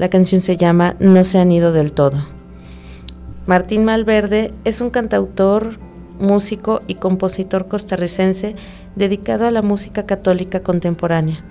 [0.00, 2.26] La canción se llama No se han ido del todo.
[3.46, 5.78] Martín Valverde es un cantautor,
[6.18, 8.56] músico y compositor costarricense
[8.96, 11.44] dedicado a la música católica contemporánea.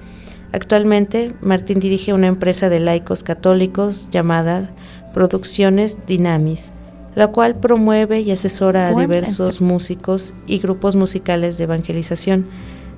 [0.51, 4.71] Actualmente, Martín dirige una empresa de laicos católicos llamada
[5.13, 6.71] Producciones Dinamis,
[7.13, 12.47] la cual promueve y asesora a diversos músicos y grupos musicales de evangelización,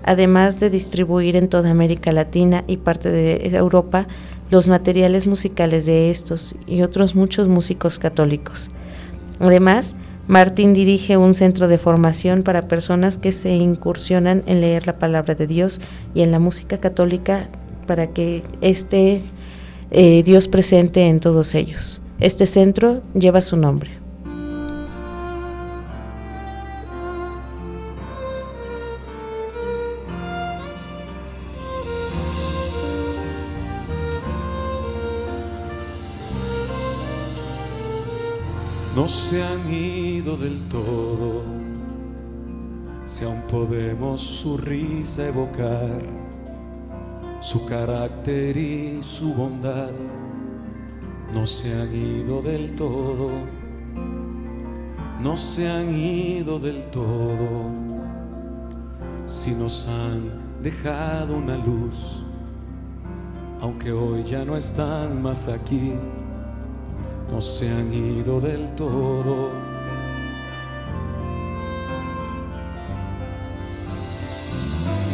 [0.06, 4.08] además de distribuir en toda América Latina y parte de Europa
[4.52, 8.70] los materiales musicales de estos y otros muchos músicos católicos.
[9.40, 9.96] Además,
[10.28, 15.36] Martín dirige un centro de formación para personas que se incursionan en leer la palabra
[15.36, 15.82] de Dios
[16.14, 17.50] y en la música católica
[17.88, 19.22] para que esté
[19.90, 22.02] eh, Dios presente en todos ellos.
[22.20, 24.01] Este centro lleva su nombre.
[39.12, 41.44] Se han ido del todo.
[43.06, 46.02] Si aún podemos su risa evocar,
[47.42, 49.92] su carácter y su bondad,
[51.34, 53.30] no se han ido del todo.
[55.22, 57.70] No se han ido del todo.
[59.28, 62.24] Si nos han dejado una luz,
[63.60, 65.94] aunque hoy ya no están más aquí
[67.32, 69.52] no se han ido del todo.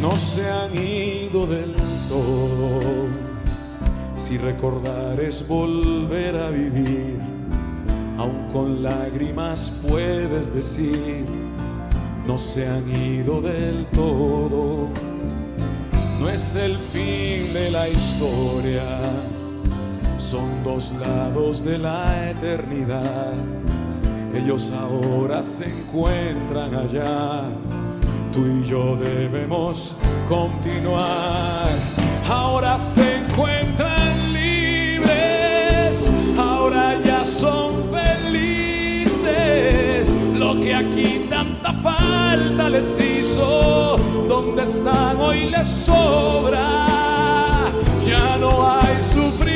[0.02, 1.74] No se han ido del
[2.08, 2.80] todo.
[4.16, 7.18] Si recordar es volver a vivir,
[8.18, 11.24] aun con lágrimas puedes decir,
[12.26, 14.88] no se han ido del todo.
[16.20, 18.84] No es el fin de la historia
[20.18, 23.32] son dos lados de la eternidad.
[24.34, 27.44] Ellos ahora se encuentran allá.
[28.32, 29.96] Tú y yo debemos
[30.28, 31.66] continuar.
[32.28, 36.12] Ahora se encuentran libres.
[36.36, 39.24] Ahora ya son felices.
[40.34, 43.96] Lo que aquí tanta falta les hizo.
[44.28, 46.86] Donde están hoy les sobra.
[48.04, 49.47] Ya no hay sufrimiento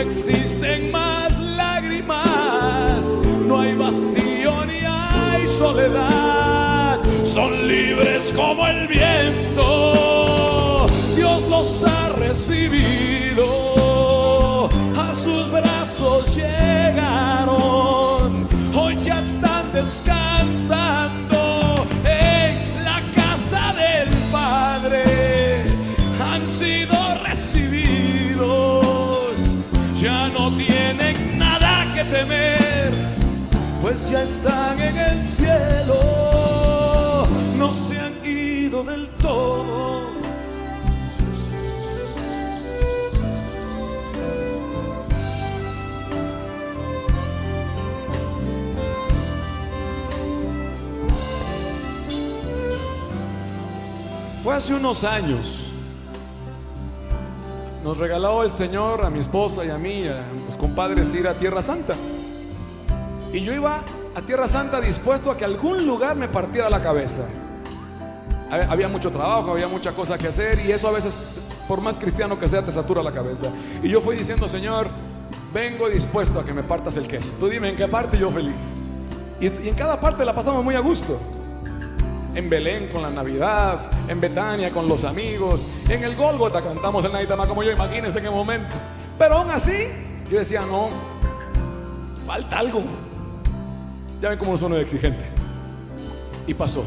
[0.00, 11.42] existen más lágrimas, no hay vacío ni hay soledad, son libres como el viento, Dios
[11.48, 13.46] los ha recibido,
[14.96, 17.68] a sus brazos llegaron,
[18.74, 21.39] hoy ya están descansando
[30.92, 32.90] tienen nada que temer,
[33.80, 36.00] pues ya están en el cielo,
[37.56, 40.10] no se han ido del todo.
[54.42, 55.70] Fue hace unos años.
[57.84, 61.34] Nos regaló el Señor a mi esposa y a mí, a los compadres, ir a
[61.34, 61.94] Tierra Santa.
[63.32, 63.82] Y yo iba
[64.14, 67.22] a Tierra Santa dispuesto a que algún lugar me partiera la cabeza.
[68.50, 71.18] Hab- Había mucho trabajo, había mucha cosa que hacer y eso a veces,
[71.66, 73.46] por más cristiano que sea, te satura la cabeza.
[73.82, 74.88] Y yo fui diciendo, Señor,
[75.52, 77.32] vengo dispuesto a que me partas el queso.
[77.40, 78.72] Tú dime en qué parte yo feliz.
[79.40, 81.18] Y, y en cada parte la pasamos muy a gusto
[82.32, 87.10] en Belén con la Navidad, en Betania con los amigos, en el Gólgota cantamos el
[87.12, 88.76] Naitama como yo, imagínense en qué momento.
[89.18, 89.88] Pero aún así,
[90.30, 90.88] yo decía, no,
[92.26, 92.82] falta algo.
[94.20, 95.24] Ya ven cómo sono de exigente.
[96.46, 96.84] Y pasó.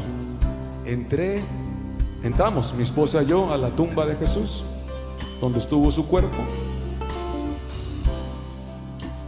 [0.84, 1.40] Entré,
[2.22, 4.62] entramos, mi esposa y yo, a la tumba de Jesús,
[5.40, 6.38] donde estuvo su cuerpo.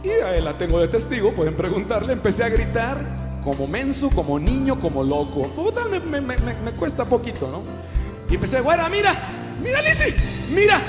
[0.03, 2.97] Y a él la tengo de testigo, pueden preguntarle, empecé a gritar
[3.43, 5.47] como menso, como niño, como loco.
[5.55, 7.61] Total, me, me- me- me- cuesta poquito, ¿no?
[8.29, 9.21] Y empecé, güera, mira,
[9.63, 10.13] mira, Lizzy,
[10.53, 10.81] mira,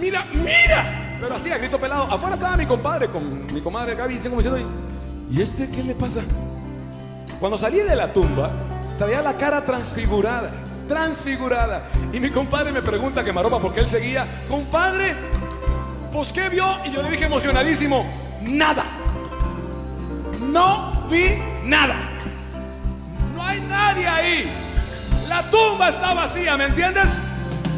[0.00, 1.09] mira, mira.
[1.20, 2.04] Pero así, a grito pelado.
[2.04, 4.58] Afuera estaba mi compadre con mi comadre Gaby, como diciendo,
[5.30, 6.22] ¿y este qué le pasa?
[7.38, 8.50] Cuando salí de la tumba,
[8.98, 10.50] traía la cara transfigurada,
[10.88, 11.90] transfigurada.
[12.12, 15.14] Y mi compadre me pregunta que maropa porque él seguía, compadre,
[16.12, 16.66] pues ¿qué vio?
[16.84, 18.06] Y yo le dije emocionadísimo,
[18.42, 18.84] nada.
[20.40, 21.96] No vi nada.
[23.34, 24.52] No hay nadie ahí.
[25.28, 27.20] La tumba está vacía, ¿me entiendes?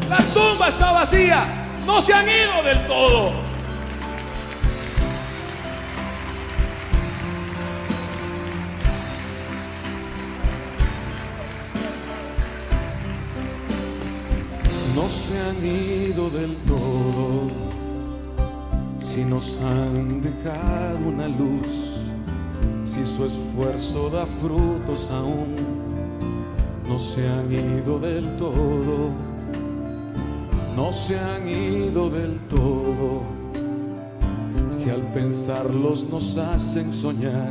[0.09, 1.62] La tumba está vacía.
[1.85, 3.53] No se han ido del todo.
[14.95, 17.49] No se han ido del todo,
[18.99, 21.97] si nos han dejado una luz,
[22.85, 25.55] si su esfuerzo da frutos aún,
[26.87, 29.09] no se han ido del todo,
[30.75, 33.21] no se han ido del todo,
[34.71, 37.49] si al pensarlos nos hacen soñar,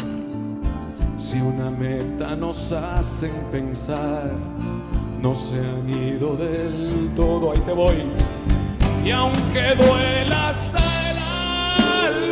[1.16, 4.32] si una meta nos hacen pensar
[5.22, 8.02] no se han ido del todo, ahí te voy.
[9.04, 10.78] Y aunque duela hasta
[11.10, 11.18] el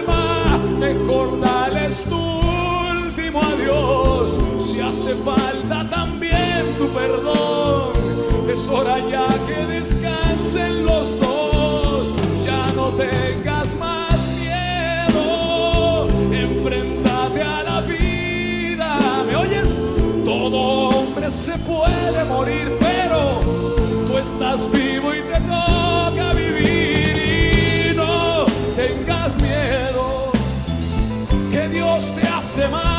[0.09, 4.41] alma, mejor dales tu último adiós.
[4.61, 7.70] Si hace falta también tu perdón,
[8.61, 12.09] es hora ya que descansen los dos.
[12.45, 18.99] Ya no tengas más miedo, enfréntate a la vida.
[19.27, 19.83] ¿Me oyes?
[20.25, 20.57] Todo
[20.91, 23.41] hombre se puede morir, pero
[24.07, 27.93] tú estás vivo y te toca vivir.
[27.93, 28.47] Y no
[28.77, 30.33] tengas miedo,
[31.51, 32.90] que Dios te hace más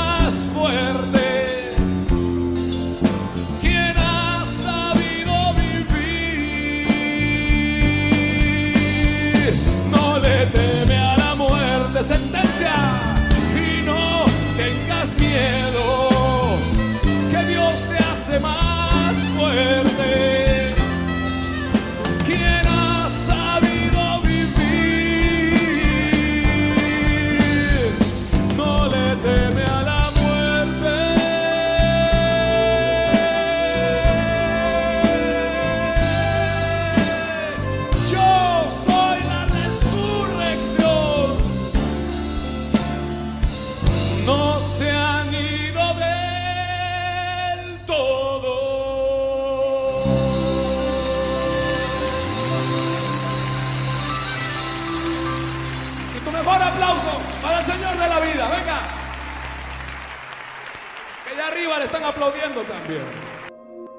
[62.04, 63.02] aplaudiendo también.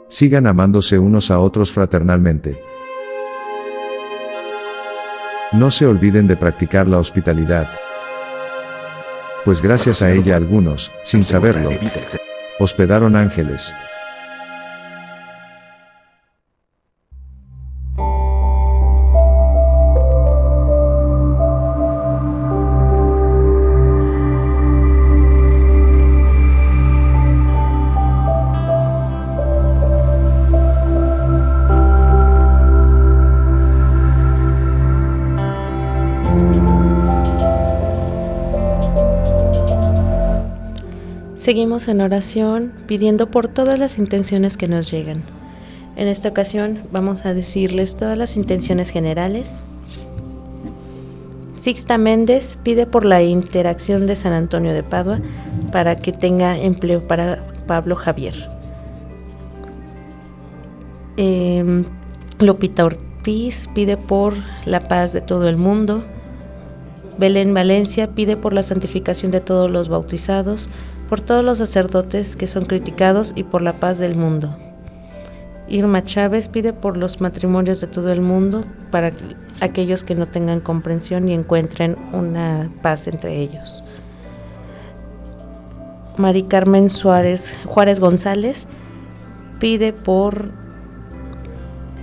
[0.08, 2.62] Sigan amándose unos a otros fraternalmente.
[5.52, 7.68] No se olviden de practicar la hospitalidad,
[9.44, 11.70] pues gracias a ella algunos, sin saberlo,
[12.60, 13.74] hospedaron ángeles.
[41.42, 45.24] Seguimos en oración pidiendo por todas las intenciones que nos llegan.
[45.96, 49.64] En esta ocasión vamos a decirles todas las intenciones generales.
[51.52, 55.20] Sixta Méndez pide por la interacción de San Antonio de Padua
[55.72, 58.48] para que tenga empleo para Pablo Javier.
[61.16, 61.82] Eh,
[62.38, 64.34] Lupita Ortiz pide por
[64.64, 66.04] la paz de todo el mundo.
[67.18, 70.70] Belén Valencia pide por la santificación de todos los bautizados,
[71.12, 74.56] por todos los sacerdotes que son criticados y por la paz del mundo.
[75.68, 79.12] Irma Chávez pide por los matrimonios de todo el mundo para
[79.60, 83.84] aquellos que no tengan comprensión y encuentren una paz entre ellos.
[86.16, 88.66] Mari Carmen Suárez, Juárez González
[89.60, 90.50] pide por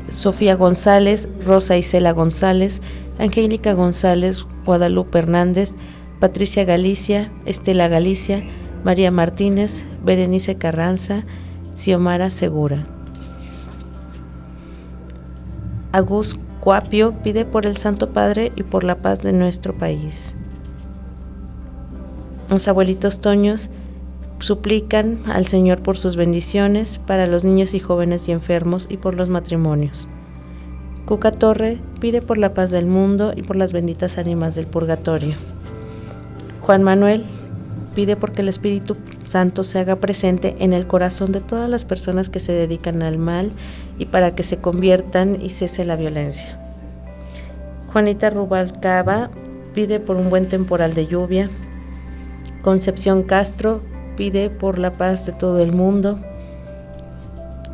[0.09, 2.79] Sofía González, Rosa Isela González,
[3.17, 5.73] Angélica González, Guadalupe Hernández,
[6.19, 8.43] Patricia Galicia, Estela Galicia,
[8.83, 11.23] María Martínez, Berenice Carranza,
[11.73, 12.85] Xiomara Segura.
[15.91, 20.35] Agus Cuapio pide por el Santo Padre y por la paz de nuestro país.
[22.49, 23.69] Los abuelitos Toños
[24.39, 29.15] suplican al Señor por sus bendiciones para los niños y jóvenes y enfermos y por
[29.15, 30.07] los matrimonios.
[31.05, 35.33] Cuca Torre pide por la paz del mundo y por las benditas ánimas del purgatorio.
[36.61, 37.25] Juan Manuel
[37.99, 38.95] pide porque el Espíritu
[39.25, 43.17] Santo se haga presente en el corazón de todas las personas que se dedican al
[43.17, 43.51] mal
[43.97, 46.57] y para que se conviertan y cese la violencia.
[47.91, 49.31] Juanita Rubalcaba
[49.73, 51.49] pide por un buen temporal de lluvia.
[52.61, 53.81] Concepción Castro
[54.15, 56.21] pide por la paz de todo el mundo.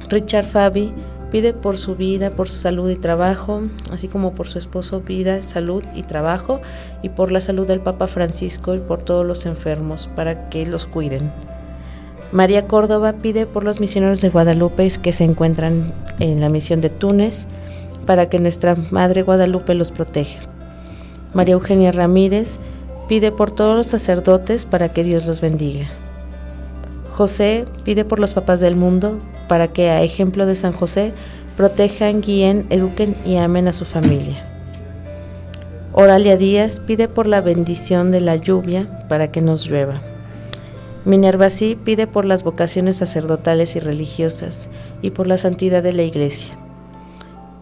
[0.10, 0.92] Richard Fabi
[1.26, 5.42] pide por su vida, por su salud y trabajo, así como por su esposo vida,
[5.42, 6.62] salud y trabajo,
[7.02, 10.86] y por la salud del Papa Francisco y por todos los enfermos, para que los
[10.86, 11.32] cuiden.
[12.32, 16.90] María Córdoba pide por los misioneros de Guadalupe que se encuentran en la misión de
[16.90, 17.48] Túnez,
[18.06, 20.42] para que nuestra Madre Guadalupe los proteja.
[21.34, 22.60] María Eugenia Ramírez
[23.08, 25.88] pide por todos los sacerdotes para que Dios los bendiga.
[27.16, 31.14] José pide por los papás del mundo para que, a ejemplo de San José,
[31.56, 34.46] protejan, guíen, eduquen y amen a su familia.
[35.94, 40.02] Oralia Díaz pide por la bendición de la lluvia para que nos llueva.
[41.06, 44.68] Minerva sí pide por las vocaciones sacerdotales y religiosas
[45.02, 46.58] y por la santidad de la Iglesia.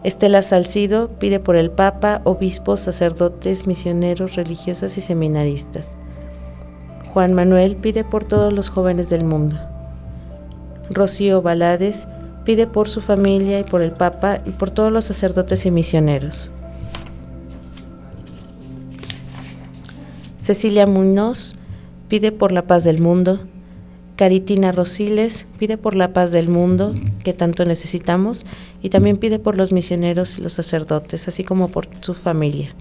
[0.02, 5.96] Estela Salcido pide por el Papa, obispos, sacerdotes, misioneros, religiosas y seminaristas.
[7.14, 9.56] Juan Manuel pide por todos los jóvenes del mundo.
[10.90, 12.08] Rocío Balades
[12.44, 16.50] pide por su familia y por el Papa y por todos los sacerdotes y misioneros.
[20.38, 21.54] Cecilia Muñoz
[22.08, 23.38] pide por la paz del mundo.
[24.16, 28.44] Caritina Rosiles pide por la paz del mundo que tanto necesitamos
[28.82, 32.74] y también pide por los misioneros y los sacerdotes, así como por su familia.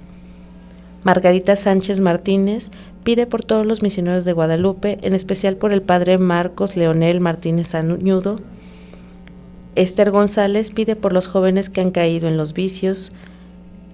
[1.03, 2.69] Margarita Sánchez Martínez
[3.03, 7.75] pide por todos los misioneros de Guadalupe, en especial por el padre Marcos Leonel Martínez
[7.75, 8.39] Añudo.
[9.75, 13.11] Esther González pide por los jóvenes que han caído en los vicios.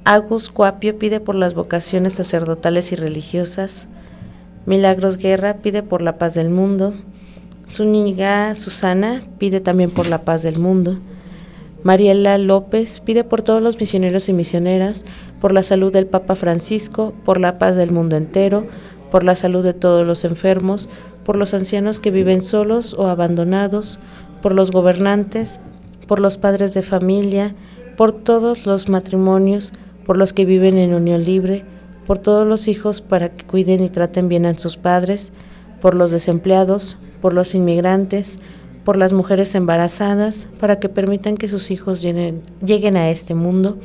[0.03, 3.87] Agus Cuapio pide por las vocaciones sacerdotales y religiosas.
[4.65, 6.93] Milagros Guerra pide por la paz del mundo.
[7.67, 10.99] Zúñiga Susana pide también por la paz del mundo.
[11.83, 15.05] Mariela López pide por todos los misioneros y misioneras,
[15.39, 18.67] por la salud del Papa Francisco, por la paz del mundo entero,
[19.11, 20.89] por la salud de todos los enfermos,
[21.23, 23.99] por los ancianos que viven solos o abandonados,
[24.41, 25.59] por los gobernantes,
[26.07, 27.55] por los padres de familia,
[27.97, 29.73] por todos los matrimonios,
[30.05, 31.65] por los que viven en unión libre,
[32.07, 35.31] por todos los hijos para que cuiden y traten bien a sus padres,
[35.81, 38.39] por los desempleados, por los inmigrantes,
[38.83, 43.77] por las mujeres embarazadas, para que permitan que sus hijos lleguen, lleguen a este mundo,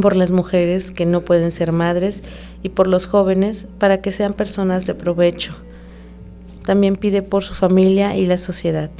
[0.00, 2.22] por las mujeres que no pueden ser madres
[2.62, 5.54] y por los jóvenes para que sean personas de provecho.
[6.64, 8.90] También pide por su familia y la sociedad.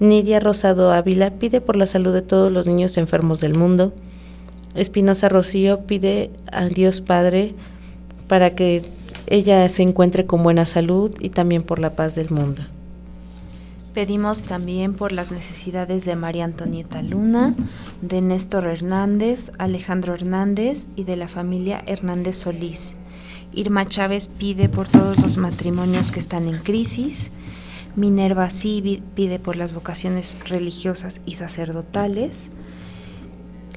[0.00, 3.92] Nidia Rosado Ávila pide por la salud de todos los niños enfermos del mundo.
[4.74, 7.54] Espinosa Rocío pide a Dios Padre
[8.28, 8.82] para que
[9.26, 12.62] ella se encuentre con buena salud y también por la paz del mundo.
[13.94, 17.54] Pedimos también por las necesidades de María Antonieta Luna,
[18.00, 22.96] de Néstor Hernández, Alejandro Hernández y de la familia Hernández Solís.
[23.52, 27.32] Irma Chávez pide por todos los matrimonios que están en crisis.
[27.94, 32.50] Minerva sí pide por las vocaciones religiosas y sacerdotales.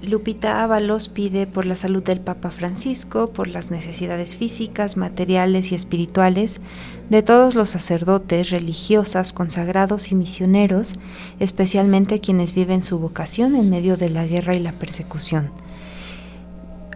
[0.08, 5.76] Lupita Ábalos pide por la salud del Papa Francisco, por las necesidades físicas, materiales y
[5.76, 6.62] espirituales
[7.10, 10.94] de todos los sacerdotes, religiosas, consagrados y misioneros,
[11.40, 15.52] especialmente quienes viven su vocación en medio de la guerra y la persecución.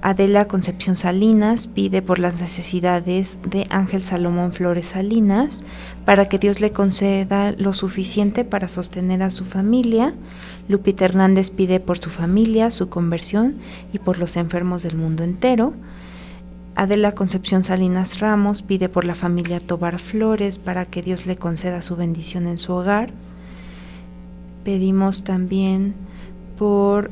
[0.01, 5.63] Adela Concepción Salinas pide por las necesidades de Ángel Salomón Flores Salinas
[6.05, 10.13] para que Dios le conceda lo suficiente para sostener a su familia.
[10.69, 13.55] Lupita Hernández pide por su familia, su conversión
[13.91, 15.73] y por los enfermos del mundo entero.
[16.75, 21.81] Adela Concepción Salinas Ramos pide por la familia Tobar Flores para que Dios le conceda
[21.81, 23.11] su bendición en su hogar.
[24.63, 25.95] Pedimos también
[26.57, 27.09] por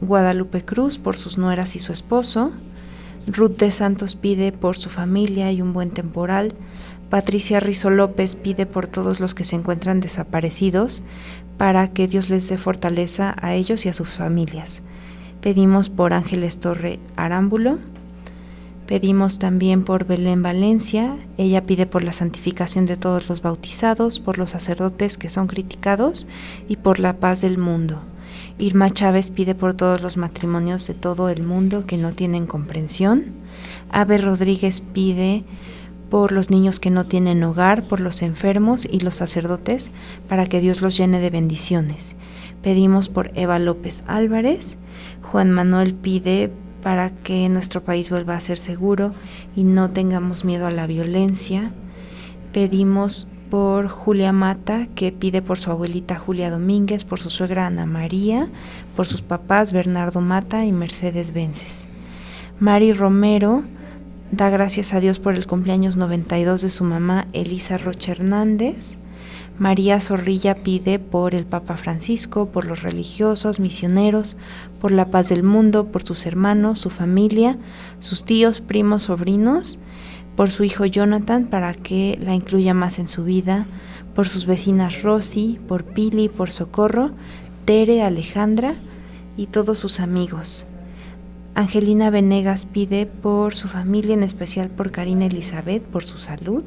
[0.00, 2.52] Guadalupe Cruz por sus nueras y su esposo.
[3.26, 6.54] Ruth de Santos pide por su familia y un buen temporal.
[7.10, 11.02] Patricia Rizo López pide por todos los que se encuentran desaparecidos
[11.62, 14.82] para que Dios les dé fortaleza a ellos y a sus familias.
[15.40, 17.78] Pedimos por Ángeles Torre Arámbulo.
[18.88, 21.16] Pedimos también por Belén Valencia.
[21.38, 26.26] Ella pide por la santificación de todos los bautizados, por los sacerdotes que son criticados
[26.66, 28.02] y por la paz del mundo.
[28.58, 33.26] Irma Chávez pide por todos los matrimonios de todo el mundo que no tienen comprensión.
[33.88, 35.44] Ave Rodríguez pide
[36.12, 39.92] por los niños que no tienen hogar, por los enfermos y los sacerdotes,
[40.28, 42.16] para que Dios los llene de bendiciones.
[42.62, 44.76] Pedimos por Eva López Álvarez.
[45.22, 46.52] Juan Manuel pide
[46.82, 49.14] para que nuestro país vuelva a ser seguro
[49.56, 51.72] y no tengamos miedo a la violencia.
[52.52, 57.86] Pedimos por Julia Mata, que pide por su abuelita Julia Domínguez, por su suegra Ana
[57.86, 58.50] María,
[58.96, 61.86] por sus papás Bernardo Mata y Mercedes Vences.
[62.60, 63.64] Mari Romero
[64.32, 68.96] da gracias a Dios por el cumpleaños 92 de su mamá Elisa Rocha Hernández.
[69.58, 74.38] María Zorrilla pide por el Papa Francisco, por los religiosos, misioneros,
[74.80, 77.58] por la paz del mundo, por sus hermanos, su familia,
[78.00, 79.78] sus tíos, primos, sobrinos,
[80.34, 83.66] por su hijo Jonathan para que la incluya más en su vida,
[84.14, 87.10] por sus vecinas Rosy, por Pili, por Socorro,
[87.66, 88.74] Tere, Alejandra
[89.36, 90.64] y todos sus amigos.
[91.54, 96.62] Angelina Venegas pide por su familia, en especial por Karina Elizabeth, por su salud.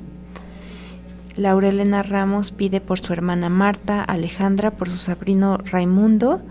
[1.35, 6.41] Laurelena Ramos pide por su hermana Marta, Alejandra, por su sobrino Raimundo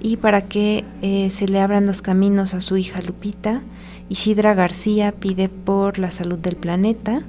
[0.00, 3.62] y para que eh, se le abran los caminos a su hija Lupita.
[4.08, 7.22] Isidra García pide por la salud del planeta.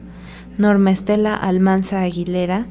[0.58, 2.66] Norma Estela Almanza Aguilera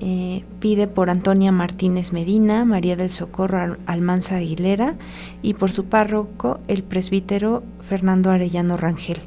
[0.00, 4.94] eh, pide por Antonia Martínez Medina, María del Socorro Al- Almanza Aguilera
[5.42, 9.18] y por su párroco, el presbítero Fernando Arellano Rangel.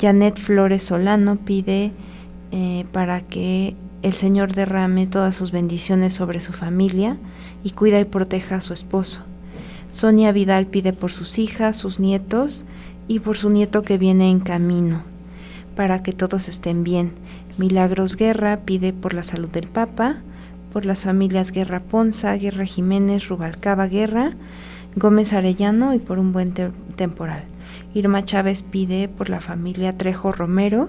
[0.00, 1.92] Janet Flores Solano pide
[2.52, 7.16] eh, para que el Señor derrame todas sus bendiciones sobre su familia
[7.64, 9.22] y cuida y proteja a su esposo.
[9.90, 12.64] Sonia Vidal pide por sus hijas, sus nietos
[13.08, 15.02] y por su nieto que viene en camino,
[15.74, 17.12] para que todos estén bien.
[17.58, 20.16] Milagros Guerra pide por la salud del Papa,
[20.72, 24.32] por las familias Guerra Ponza, Guerra Jiménez, Rubalcaba Guerra,
[24.94, 27.44] Gómez Arellano y por un buen te- temporal.
[27.94, 30.88] Irma Chávez pide por la familia Trejo Romero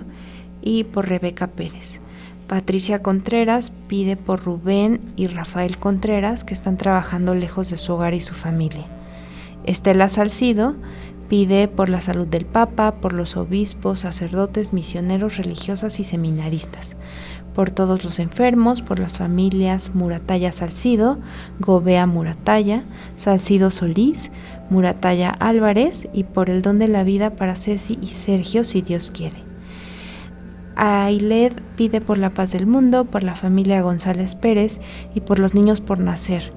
[0.61, 2.01] y por Rebeca Pérez.
[2.47, 8.13] Patricia Contreras pide por Rubén y Rafael Contreras que están trabajando lejos de su hogar
[8.13, 8.85] y su familia.
[9.65, 10.75] Estela Salcido
[11.27, 16.95] pide por la salud del Papa, por los obispos, sacerdotes, misioneros, religiosas y seminaristas,
[17.53, 21.19] por todos los enfermos, por las familias Murataya Salcido,
[21.59, 22.83] Gobea Murataya,
[23.15, 24.31] Salcido Solís,
[24.69, 29.11] Murataya Álvarez y por el don de la vida para Ceci y Sergio si Dios
[29.11, 29.47] quiere.
[30.77, 34.79] Ailed pide por la paz del mundo, por la familia González Pérez
[35.15, 36.53] y por los niños por nacer.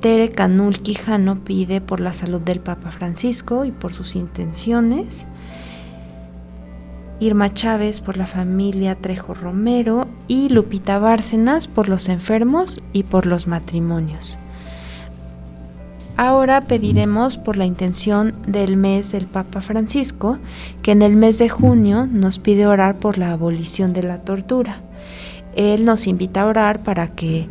[0.00, 5.26] Tere Canul Quijano pide por la salud del Papa Francisco y por sus intenciones.
[7.18, 13.26] Irma Chávez por la familia Trejo Romero y Lupita Bárcenas por los enfermos y por
[13.26, 14.38] los matrimonios.
[16.16, 20.38] Ahora pediremos por la intención del mes del Papa Francisco,
[20.82, 24.80] que en el mes de junio nos pide orar por la abolición de la tortura.
[25.56, 27.48] Él nos invita a orar para que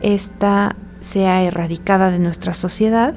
[0.00, 3.14] esta sea erradicada de nuestra sociedad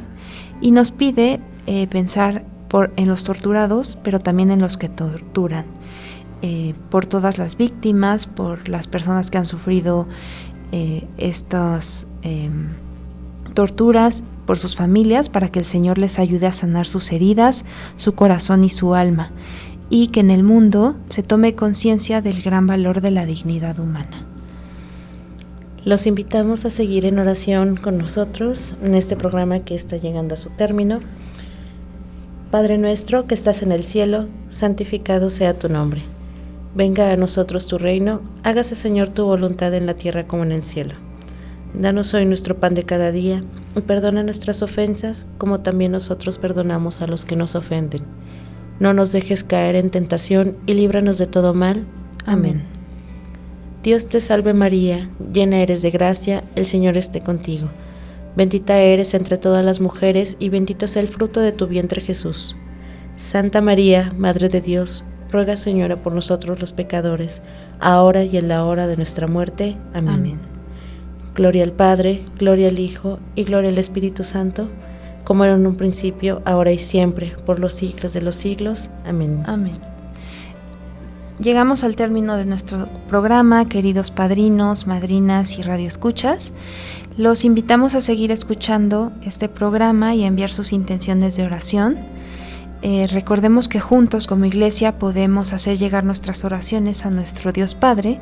[0.59, 5.65] y nos pide eh, pensar por, en los torturados, pero también en los que torturan,
[6.41, 10.07] eh, por todas las víctimas, por las personas que han sufrido
[10.71, 12.73] eh, estas em,
[13.53, 17.65] torturas, por sus familias, para que el Señor les ayude a sanar sus heridas,
[17.95, 19.31] su corazón y su alma,
[19.89, 24.27] y que en el mundo se tome conciencia del gran valor de la dignidad humana.
[25.85, 30.37] Los invitamos a seguir en oración con nosotros en este programa que está llegando a
[30.37, 30.99] su término.
[32.49, 36.01] Padre nuestro que estás en el cielo, santificado sea tu nombre.
[36.73, 40.63] Venga a nosotros tu reino, hágase Señor tu voluntad en la tierra como en el
[40.63, 40.95] cielo.
[41.75, 43.43] Danos hoy nuestro pan de cada día
[43.75, 48.01] y perdona nuestras ofensas como también nosotros perdonamos a los que nos ofenden.
[48.79, 51.85] No nos dejes caer en tentación y líbranos de todo mal.
[52.25, 52.74] Amén.
[53.85, 57.67] Dios te salve María, llena eres de gracia, el Señor esté contigo.
[58.35, 62.55] Bendita eres entre todas las mujeres y bendito es el fruto de tu vientre Jesús.
[63.15, 67.43] Santa María, Madre de Dios, ruega Señora por nosotros los pecadores,
[67.79, 69.77] ahora y en la hora de nuestra muerte.
[69.93, 70.15] Amén.
[70.15, 70.39] Amén.
[71.35, 74.67] Gloria al Padre, gloria al Hijo y gloria al Espíritu Santo,
[75.25, 78.89] como era en un principio, ahora y siempre, por los siglos de los siglos.
[79.05, 79.43] Amén.
[79.45, 79.94] Amén.
[81.39, 86.53] Llegamos al término de nuestro programa, queridos padrinos, madrinas y radioescuchas.
[87.17, 91.97] Los invitamos a seguir escuchando este programa y a enviar sus intenciones de oración.
[92.81, 98.21] Eh, recordemos que juntos como iglesia podemos hacer llegar nuestras oraciones a nuestro Dios Padre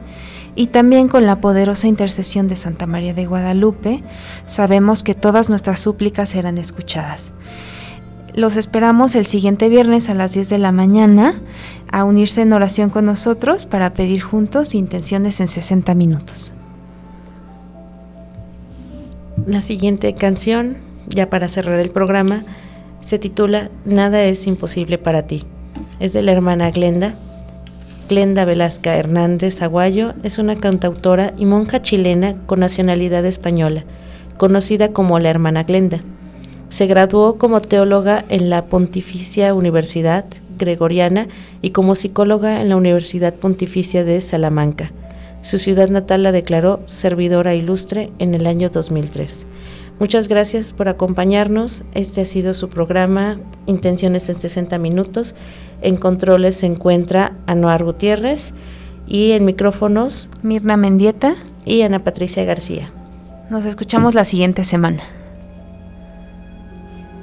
[0.55, 4.01] y también con la poderosa intercesión de Santa María de Guadalupe
[4.45, 7.33] sabemos que todas nuestras súplicas serán escuchadas.
[8.35, 11.39] Los esperamos el siguiente viernes a las 10 de la mañana
[11.91, 16.51] a unirse en oración con nosotros para pedir juntos intenciones en 60 minutos.
[19.45, 20.77] La siguiente canción,
[21.07, 22.43] ya para cerrar el programa,
[23.01, 25.43] se titula Nada es imposible para ti.
[25.99, 27.13] Es de la hermana Glenda.
[28.09, 33.83] Glenda Velasca Hernández Aguayo es una cantautora y monja chilena con nacionalidad española,
[34.37, 36.01] conocida como la hermana Glenda.
[36.73, 40.25] Se graduó como teóloga en la Pontificia Universidad
[40.57, 41.27] Gregoriana
[41.61, 44.91] y como psicóloga en la Universidad Pontificia de Salamanca.
[45.43, 49.45] Su ciudad natal la declaró servidora ilustre en el año 2003.
[49.99, 51.83] Muchas gracias por acompañarnos.
[51.93, 55.35] Este ha sido su programa Intenciones en 60 minutos.
[55.83, 58.55] En controles se encuentra Anuar Gutiérrez
[59.05, 62.91] y en micrófonos Mirna Mendieta, y Ana Patricia García.
[63.51, 65.03] nos escuchamos la siguiente semana.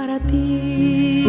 [0.00, 1.26] para ti.